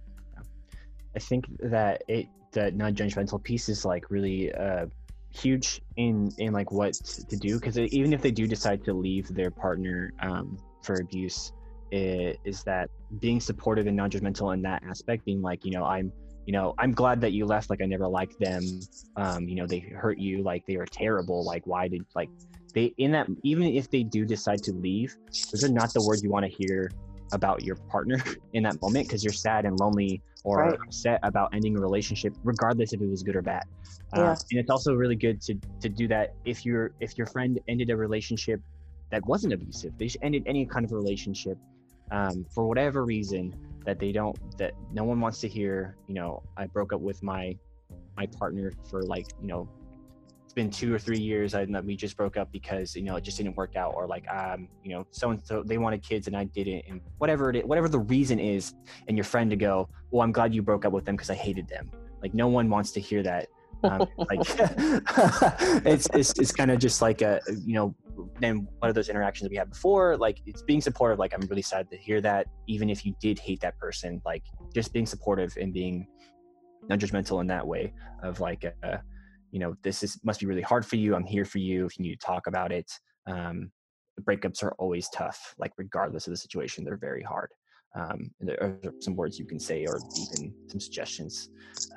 I 1.15 1.19
think 1.19 1.47
that 1.61 2.03
it 2.09 2.27
that 2.53 2.75
non-judgmental 2.75 3.43
piece 3.43 3.69
is 3.69 3.85
like 3.85 4.11
really 4.11 4.53
uh, 4.53 4.87
huge 5.37 5.81
in 5.97 6.31
in 6.39 6.53
like 6.53 6.71
what 6.73 6.95
to 6.95 7.37
do 7.37 7.59
because 7.59 7.79
even 7.79 8.13
if 8.13 8.23
they 8.23 8.31
do 8.31 8.47
decide 8.47 8.85
to 8.85 8.93
leave 8.93 9.29
their 9.35 9.51
partner 9.51 10.13
um, 10.21 10.59
for 10.83 11.01
abuse, 11.01 11.53
it, 11.91 12.39
is 12.45 12.63
that 12.65 12.91
being 13.21 13.41
supportive 13.41 13.87
and 13.87 13.97
non-judgmental 13.97 14.55
in 14.55 14.63
that 14.63 14.83
aspect, 14.89 15.25
being 15.25 15.43
like, 15.43 15.65
you 15.65 15.73
know, 15.73 15.85
I'm 15.85 16.13
you 16.47 16.53
know, 16.53 16.75
I'm 16.79 16.93
glad 16.93 17.21
that 17.23 17.33
you 17.33 17.45
left. 17.45 17.71
Like, 17.71 17.83
I 17.83 17.87
never 17.87 18.07
liked 18.07 18.39
them. 18.39 18.63
Um, 19.17 19.49
you 19.49 19.57
know, 19.57 19.67
they 19.67 19.81
hurt 19.81 20.19
you. 20.19 20.45
Like, 20.45 20.65
they 20.65 20.77
were 20.77 20.87
terrible. 20.87 21.45
Like, 21.45 21.67
why 21.67 21.89
did 21.89 22.03
like 22.15 22.31
they 22.73 22.95
in 22.99 23.11
that? 23.13 23.27
Even 23.43 23.65
if 23.65 23.91
they 23.91 24.05
do 24.05 24.25
decide 24.25 24.63
to 24.63 24.73
leave, 24.73 25.17
those 25.51 25.65
are 25.65 25.73
not 25.73 25.93
the 25.93 26.05
words 26.07 26.23
you 26.23 26.31
want 26.31 26.47
to 26.47 26.53
hear 26.53 26.91
about 27.33 27.63
your 27.63 27.77
partner 27.77 28.23
in 28.53 28.63
that 28.65 28.81
moment 28.81 29.09
because 29.09 29.25
you're 29.25 29.33
sad 29.33 29.65
and 29.65 29.79
lonely 29.81 30.23
or 30.45 30.59
right. 30.59 30.79
upset 30.87 31.19
about 31.23 31.53
ending 31.53 31.77
a 31.77 31.81
relationship, 31.81 32.35
regardless 32.45 32.93
if 32.93 33.01
it 33.01 33.09
was 33.09 33.23
good 33.23 33.37
or 33.37 33.43
bad. 33.43 33.65
Uh, 34.17 34.21
yeah. 34.21 34.31
Uh, 34.31 34.37
and 34.53 34.61
it's 34.61 34.71
also 34.71 34.95
really 34.95 35.17
good 35.17 35.41
to 35.43 35.55
to 35.81 35.89
do 35.89 36.07
that 36.09 36.35
if 36.45 36.65
your 36.65 36.93
if 37.01 37.19
your 37.19 37.27
friend 37.27 37.59
ended 37.69 37.91
a 37.91 37.97
relationship 37.97 38.61
that 39.11 39.25
wasn't 39.27 39.53
abusive. 39.53 39.97
They 39.99 40.11
ended 40.23 40.45
any 40.47 40.67
kind 40.67 40.85
of 40.85 40.93
relationship 40.93 41.59
um, 42.11 42.47
for 42.55 42.67
whatever 42.67 43.05
reason 43.05 43.55
that 43.85 43.99
they 43.99 44.13
don't 44.13 44.37
that 44.59 44.73
no 44.93 45.05
one 45.05 45.21
wants 45.21 45.41
to 45.41 45.49
hear 45.49 45.97
you 46.09 46.15
know 46.15 46.43
i 46.57 46.67
broke 46.67 46.93
up 46.93 47.01
with 47.01 47.23
my 47.23 47.57
my 48.17 48.27
partner 48.27 48.73
for 48.91 49.03
like 49.03 49.27
you 49.41 49.47
know 49.47 49.69
been 50.57 50.71
two 50.71 50.93
or 50.93 50.99
three 50.99 51.19
years 51.21 51.55
and 51.55 51.73
that 51.75 51.85
we 51.85 51.95
just 51.95 52.17
broke 52.17 52.37
up 52.37 52.51
because 52.51 52.97
you 52.97 53.03
know 53.03 53.15
it 53.15 53.23
just 53.23 53.37
didn't 53.37 53.55
work 53.57 53.77
out 53.77 53.93
or 53.95 54.07
like 54.07 54.27
um 54.29 54.69
you 54.83 54.91
know 54.91 55.07
so 55.11 55.31
and 55.31 55.41
so 55.45 55.63
they 55.63 55.77
wanted 55.77 56.03
kids 56.03 56.27
and 56.27 56.37
i 56.37 56.45
didn't 56.45 56.83
and 56.89 57.01
whatever 57.19 57.51
it 57.51 57.57
is 57.57 57.65
whatever 57.65 57.89
the 57.89 57.99
reason 57.99 58.41
is 58.41 58.75
and 59.07 59.17
your 59.17 59.25
friend 59.25 59.51
to 59.51 59.57
go 59.57 59.87
well 60.11 60.23
i'm 60.23 60.33
glad 60.33 60.55
you 60.55 60.63
broke 60.63 60.87
up 60.87 60.93
with 60.93 61.05
them 61.05 61.15
because 61.15 61.31
i 61.31 61.35
hated 61.35 61.69
them. 61.69 61.91
Like 62.23 62.35
no 62.35 62.49
one 62.49 62.69
wants 62.69 62.91
to 62.93 63.01
hear 63.01 63.23
that. 63.23 63.49
Um, 63.85 64.07
like 64.19 64.41
it's 65.87 66.09
it's, 66.15 66.39
it's 66.39 66.51
kind 66.51 66.71
of 66.71 66.79
just 66.79 67.03
like 67.03 67.21
a 67.21 67.41
you 67.65 67.75
know 67.75 67.95
then 68.41 68.67
one 68.79 68.89
of 68.89 68.95
those 68.95 69.11
interactions 69.11 69.45
that 69.45 69.51
we 69.51 69.57
had 69.57 69.69
before 69.69 70.17
like 70.17 70.41
it's 70.47 70.63
being 70.63 70.81
supportive 70.81 71.19
like 71.19 71.35
i'm 71.35 71.47
really 71.49 71.61
sad 71.61 71.89
to 71.91 71.97
hear 71.99 72.23
that 72.23 72.47
even 72.67 72.89
if 72.89 73.05
you 73.05 73.15
did 73.21 73.39
hate 73.39 73.61
that 73.61 73.79
person 73.79 74.23
like 74.25 74.43
just 74.75 74.95
being 74.95 75.05
supportive 75.05 75.55
and 75.61 75.75
being 75.75 76.09
non-judgmental 76.89 77.43
in 77.43 77.47
that 77.47 77.65
way 77.65 77.93
of 78.23 78.41
like 78.41 78.65
uh, 78.83 78.97
you 79.57 79.61
know 79.61 79.75
this 79.83 80.03
is 80.03 80.21
must 80.23 80.41
be 80.41 80.47
really 80.47 80.69
hard 80.73 80.85
for 80.85 80.97
you 80.97 81.15
i'm 81.17 81.25
here 81.25 81.47
for 81.47 81.59
you 81.59 81.87
if 81.87 81.99
you 81.99 82.03
need 82.05 82.21
to 82.21 82.27
talk 82.27 82.47
about 82.47 82.71
it 82.71 82.91
um, 83.27 83.71
breakups 84.23 84.63
are 84.63 84.75
always 84.79 85.09
tough 85.11 85.55
like 85.59 85.73
regardless 85.77 86.27
of 86.27 86.33
the 86.33 86.37
situation 86.37 86.85
they're 86.85 86.97
very 86.97 87.23
hard. 87.23 87.51
Um, 87.95 88.31
there 88.41 88.63
are 88.63 88.93
some 89.01 89.17
words 89.17 89.39
you 89.39 89.47
can 89.47 89.59
say 89.59 89.87
or 89.87 89.99
even 90.21 90.53
some 90.69 90.81
suggestions 90.81 91.49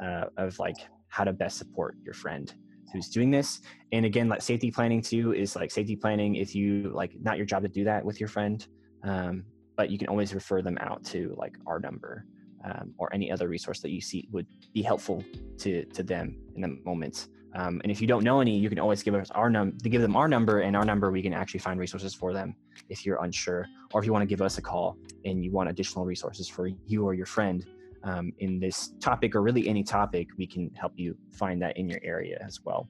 uh, 0.02 0.26
of 0.38 0.58
like 0.60 0.78
how 1.10 1.26
to 1.26 1.34
best 1.34 1.58
support 1.58 1.96
your 2.04 2.14
friend 2.14 2.54
who's 2.94 3.10
doing 3.10 3.32
this. 3.32 3.62
And 3.92 4.06
again 4.06 4.30
like 4.30 4.42
safety 4.42 4.72
planning 4.72 5.02
too 5.02 5.34
is 5.34 5.56
like 5.56 5.72
safety 5.72 5.96
planning 5.96 6.36
if 6.36 6.56
you 6.56 6.92
like 6.94 7.14
not 7.22 7.38
your 7.38 7.46
job 7.46 7.64
to 7.64 7.70
do 7.70 7.84
that 7.84 8.04
with 8.04 8.20
your 8.20 8.30
friend 8.30 8.66
um, 9.04 9.44
but 9.76 9.90
you 9.90 9.98
can 9.98 10.08
always 10.08 10.34
refer 10.34 10.62
them 10.62 10.78
out 10.82 11.04
to 11.06 11.34
like 11.38 11.56
our 11.66 11.80
number 11.80 12.26
um, 12.66 12.94
or 12.98 13.14
any 13.14 13.32
other 13.32 13.48
resource 13.48 13.80
that 13.80 13.92
you 13.92 14.02
see 14.02 14.28
would 14.32 14.48
be 14.74 14.82
helpful 14.82 15.24
to 15.58 15.86
to 15.86 16.04
them 16.04 16.38
in 16.56 16.62
the 16.62 16.78
moment 16.86 17.28
um, 17.56 17.82
and 17.84 17.92
if 17.92 18.00
you 18.02 18.08
don't 18.08 18.24
know 18.24 18.42
any 18.42 18.58
you 18.58 18.70
can 18.70 18.80
always 18.80 19.04
give 19.04 19.16
us 19.16 19.32
our 19.32 19.50
number 19.50 19.76
to 19.78 19.90
give 19.90 20.02
them 20.02 20.16
our 20.16 20.28
number 20.28 20.62
and 20.62 20.76
our 20.76 20.86
number 20.86 21.12
we 21.12 21.22
can 21.22 21.34
actually 21.34 21.60
find 21.60 21.80
resources 21.80 22.14
for 22.14 22.34
them 22.34 22.56
if 22.90 23.06
you're 23.06 23.24
unsure 23.24 23.68
or 23.94 24.00
if 24.00 24.06
you 24.06 24.14
want 24.14 24.22
to 24.22 24.28
give 24.28 24.42
us 24.42 24.58
a 24.58 24.62
call 24.62 24.98
and 25.26 25.44
you 25.44 25.52
want 25.52 25.70
additional 25.70 26.06
resources 26.06 26.48
for 26.48 26.68
you 26.86 27.06
or 27.06 27.14
your 27.14 27.26
friend 27.26 27.66
um, 28.04 28.32
in 28.40 28.60
this 28.60 28.94
topic 29.00 29.36
or 29.36 29.42
really 29.42 29.68
any 29.68 29.84
topic, 29.84 30.30
we 30.38 30.48
can 30.48 30.72
help 30.76 30.94
you 30.96 31.18
find 31.32 31.62
that 31.62 31.78
in 31.78 31.90
your 31.90 32.00
area 32.04 32.38
as 32.46 32.64
well. 32.64 32.88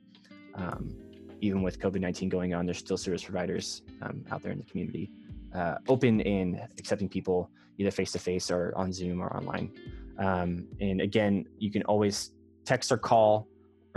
Um, 0.55 0.95
even 1.41 1.61
with 1.61 1.79
COVID 1.79 2.01
19 2.01 2.29
going 2.29 2.53
on, 2.53 2.65
there's 2.65 2.77
still 2.77 2.97
service 2.97 3.23
providers 3.23 3.81
um, 4.01 4.23
out 4.31 4.41
there 4.41 4.51
in 4.51 4.59
the 4.59 4.65
community 4.65 5.09
uh, 5.55 5.75
open 5.87 6.19
in 6.21 6.61
accepting 6.77 7.09
people 7.09 7.49
either 7.77 7.91
face 7.91 8.11
to 8.11 8.19
face 8.19 8.51
or 8.51 8.73
on 8.75 8.91
Zoom 8.91 9.21
or 9.21 9.35
online. 9.35 9.71
Um, 10.17 10.67
and 10.81 11.01
again, 11.01 11.45
you 11.57 11.71
can 11.71 11.81
always 11.83 12.31
text 12.65 12.91
or 12.91 12.97
call 12.97 13.47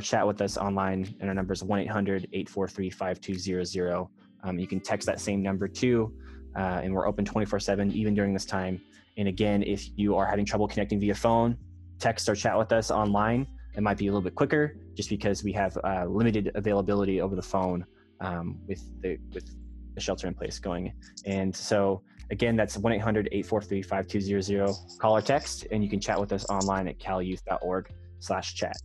chat 0.02 0.26
with 0.26 0.40
us 0.40 0.56
online, 0.56 1.14
and 1.20 1.28
our 1.28 1.34
number 1.34 1.52
is 1.52 1.62
1 1.62 1.80
800 1.80 2.28
843 2.32 2.90
5200. 2.90 4.06
Um, 4.44 4.58
you 4.58 4.66
can 4.66 4.80
text 4.80 5.06
that 5.06 5.20
same 5.20 5.42
number 5.42 5.68
too, 5.68 6.12
uh, 6.56 6.80
and 6.82 6.92
we're 6.92 7.06
open 7.06 7.24
24 7.24 7.60
7 7.60 7.92
even 7.92 8.14
during 8.14 8.32
this 8.32 8.44
time. 8.44 8.80
And 9.16 9.28
again, 9.28 9.62
if 9.62 9.86
you 9.96 10.16
are 10.16 10.26
having 10.26 10.44
trouble 10.44 10.66
connecting 10.66 10.98
via 10.98 11.14
phone, 11.14 11.56
text 12.02 12.28
or 12.28 12.34
chat 12.34 12.58
with 12.58 12.72
us 12.72 12.90
online. 12.90 13.46
It 13.76 13.82
might 13.82 13.96
be 13.96 14.08
a 14.08 14.10
little 14.10 14.22
bit 14.22 14.34
quicker 14.34 14.76
just 14.94 15.08
because 15.08 15.42
we 15.44 15.52
have 15.52 15.78
uh, 15.84 16.04
limited 16.06 16.50
availability 16.56 17.20
over 17.22 17.36
the 17.36 17.42
phone 17.42 17.86
um, 18.20 18.58
with 18.66 18.82
the 19.00 19.16
with 19.32 19.48
the 19.94 20.00
shelter 20.00 20.26
in 20.26 20.34
place 20.34 20.58
going. 20.58 20.92
And 21.24 21.54
so 21.54 22.02
again, 22.30 22.56
that's 22.56 22.76
1-800-843-5200. 22.76 24.98
Call 24.98 25.16
or 25.16 25.22
text, 25.22 25.68
and 25.70 25.84
you 25.84 25.90
can 25.90 26.00
chat 26.00 26.18
with 26.18 26.32
us 26.32 26.44
online 26.48 26.88
at 26.88 26.98
calyouth.org 26.98 27.92
slash 28.18 28.54
chat. 28.54 28.76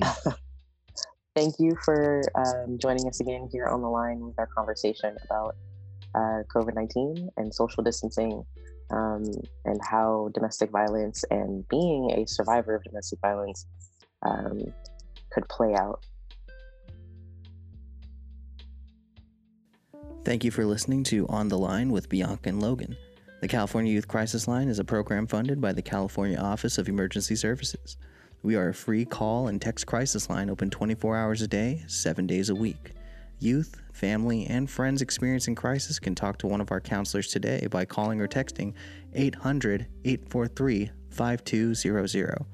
Thank 1.34 1.58
you 1.58 1.74
for 1.82 2.22
um, 2.34 2.76
joining 2.78 3.08
us 3.08 3.20
again 3.20 3.48
here 3.50 3.66
on 3.66 3.80
the 3.80 3.88
line 3.88 4.20
with 4.20 4.38
our 4.38 4.46
conversation 4.48 5.16
about 5.24 5.56
uh, 6.14 6.42
COVID 6.54 6.74
19 6.74 7.30
and 7.38 7.54
social 7.54 7.82
distancing 7.82 8.44
um, 8.90 9.24
and 9.64 9.80
how 9.82 10.28
domestic 10.34 10.70
violence 10.70 11.24
and 11.30 11.66
being 11.68 12.10
a 12.10 12.26
survivor 12.26 12.74
of 12.74 12.84
domestic 12.84 13.18
violence 13.20 13.66
um, 14.26 14.60
could 15.32 15.48
play 15.48 15.74
out. 15.74 16.04
Thank 20.26 20.44
you 20.44 20.50
for 20.50 20.66
listening 20.66 21.02
to 21.04 21.26
On 21.28 21.48
the 21.48 21.56
Line 21.56 21.90
with 21.90 22.10
Bianca 22.10 22.50
and 22.50 22.60
Logan. 22.60 22.94
The 23.40 23.48
California 23.48 23.90
Youth 23.90 24.06
Crisis 24.06 24.46
Line 24.46 24.68
is 24.68 24.78
a 24.78 24.84
program 24.84 25.26
funded 25.26 25.62
by 25.62 25.72
the 25.72 25.82
California 25.82 26.36
Office 26.36 26.76
of 26.76 26.90
Emergency 26.90 27.36
Services. 27.36 27.96
We 28.44 28.56
are 28.56 28.70
a 28.70 28.74
free 28.74 29.04
call 29.04 29.46
and 29.46 29.62
text 29.62 29.86
crisis 29.86 30.28
line 30.28 30.50
open 30.50 30.68
24 30.68 31.16
hours 31.16 31.42
a 31.42 31.46
day, 31.46 31.84
7 31.86 32.26
days 32.26 32.50
a 32.50 32.56
week. 32.56 32.90
Youth, 33.38 33.80
family, 33.92 34.46
and 34.46 34.68
friends 34.68 35.00
experiencing 35.00 35.54
crisis 35.54 36.00
can 36.00 36.16
talk 36.16 36.38
to 36.38 36.48
one 36.48 36.60
of 36.60 36.72
our 36.72 36.80
counselors 36.80 37.28
today 37.28 37.68
by 37.70 37.84
calling 37.84 38.20
or 38.20 38.26
texting 38.26 38.74
800 39.14 39.86
843 40.04 40.90
5200. 41.10 42.44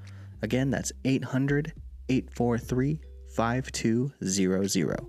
Again, 0.42 0.70
that's 0.70 0.92
800 1.07 1.72
843 2.11 3.01
5200. 3.35 5.01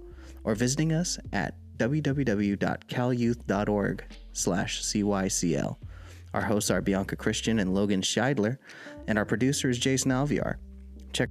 Or 0.45 0.55
visiting 0.55 0.93
us 0.93 1.19
at 1.33 1.55
www.calyouth.org 1.75 4.03
slash 4.31 4.81
cycl. 4.81 5.75
Our 6.33 6.41
hosts 6.41 6.71
are 6.71 6.81
Bianca 6.81 7.17
Christian 7.17 7.59
and 7.59 7.73
Logan 7.73 8.01
Scheidler, 8.01 8.59
and 9.07 9.17
our 9.17 9.25
producer 9.25 9.69
is 9.69 9.77
Jason 9.77 10.11
Alviar 10.11 10.55
check. 11.13 11.29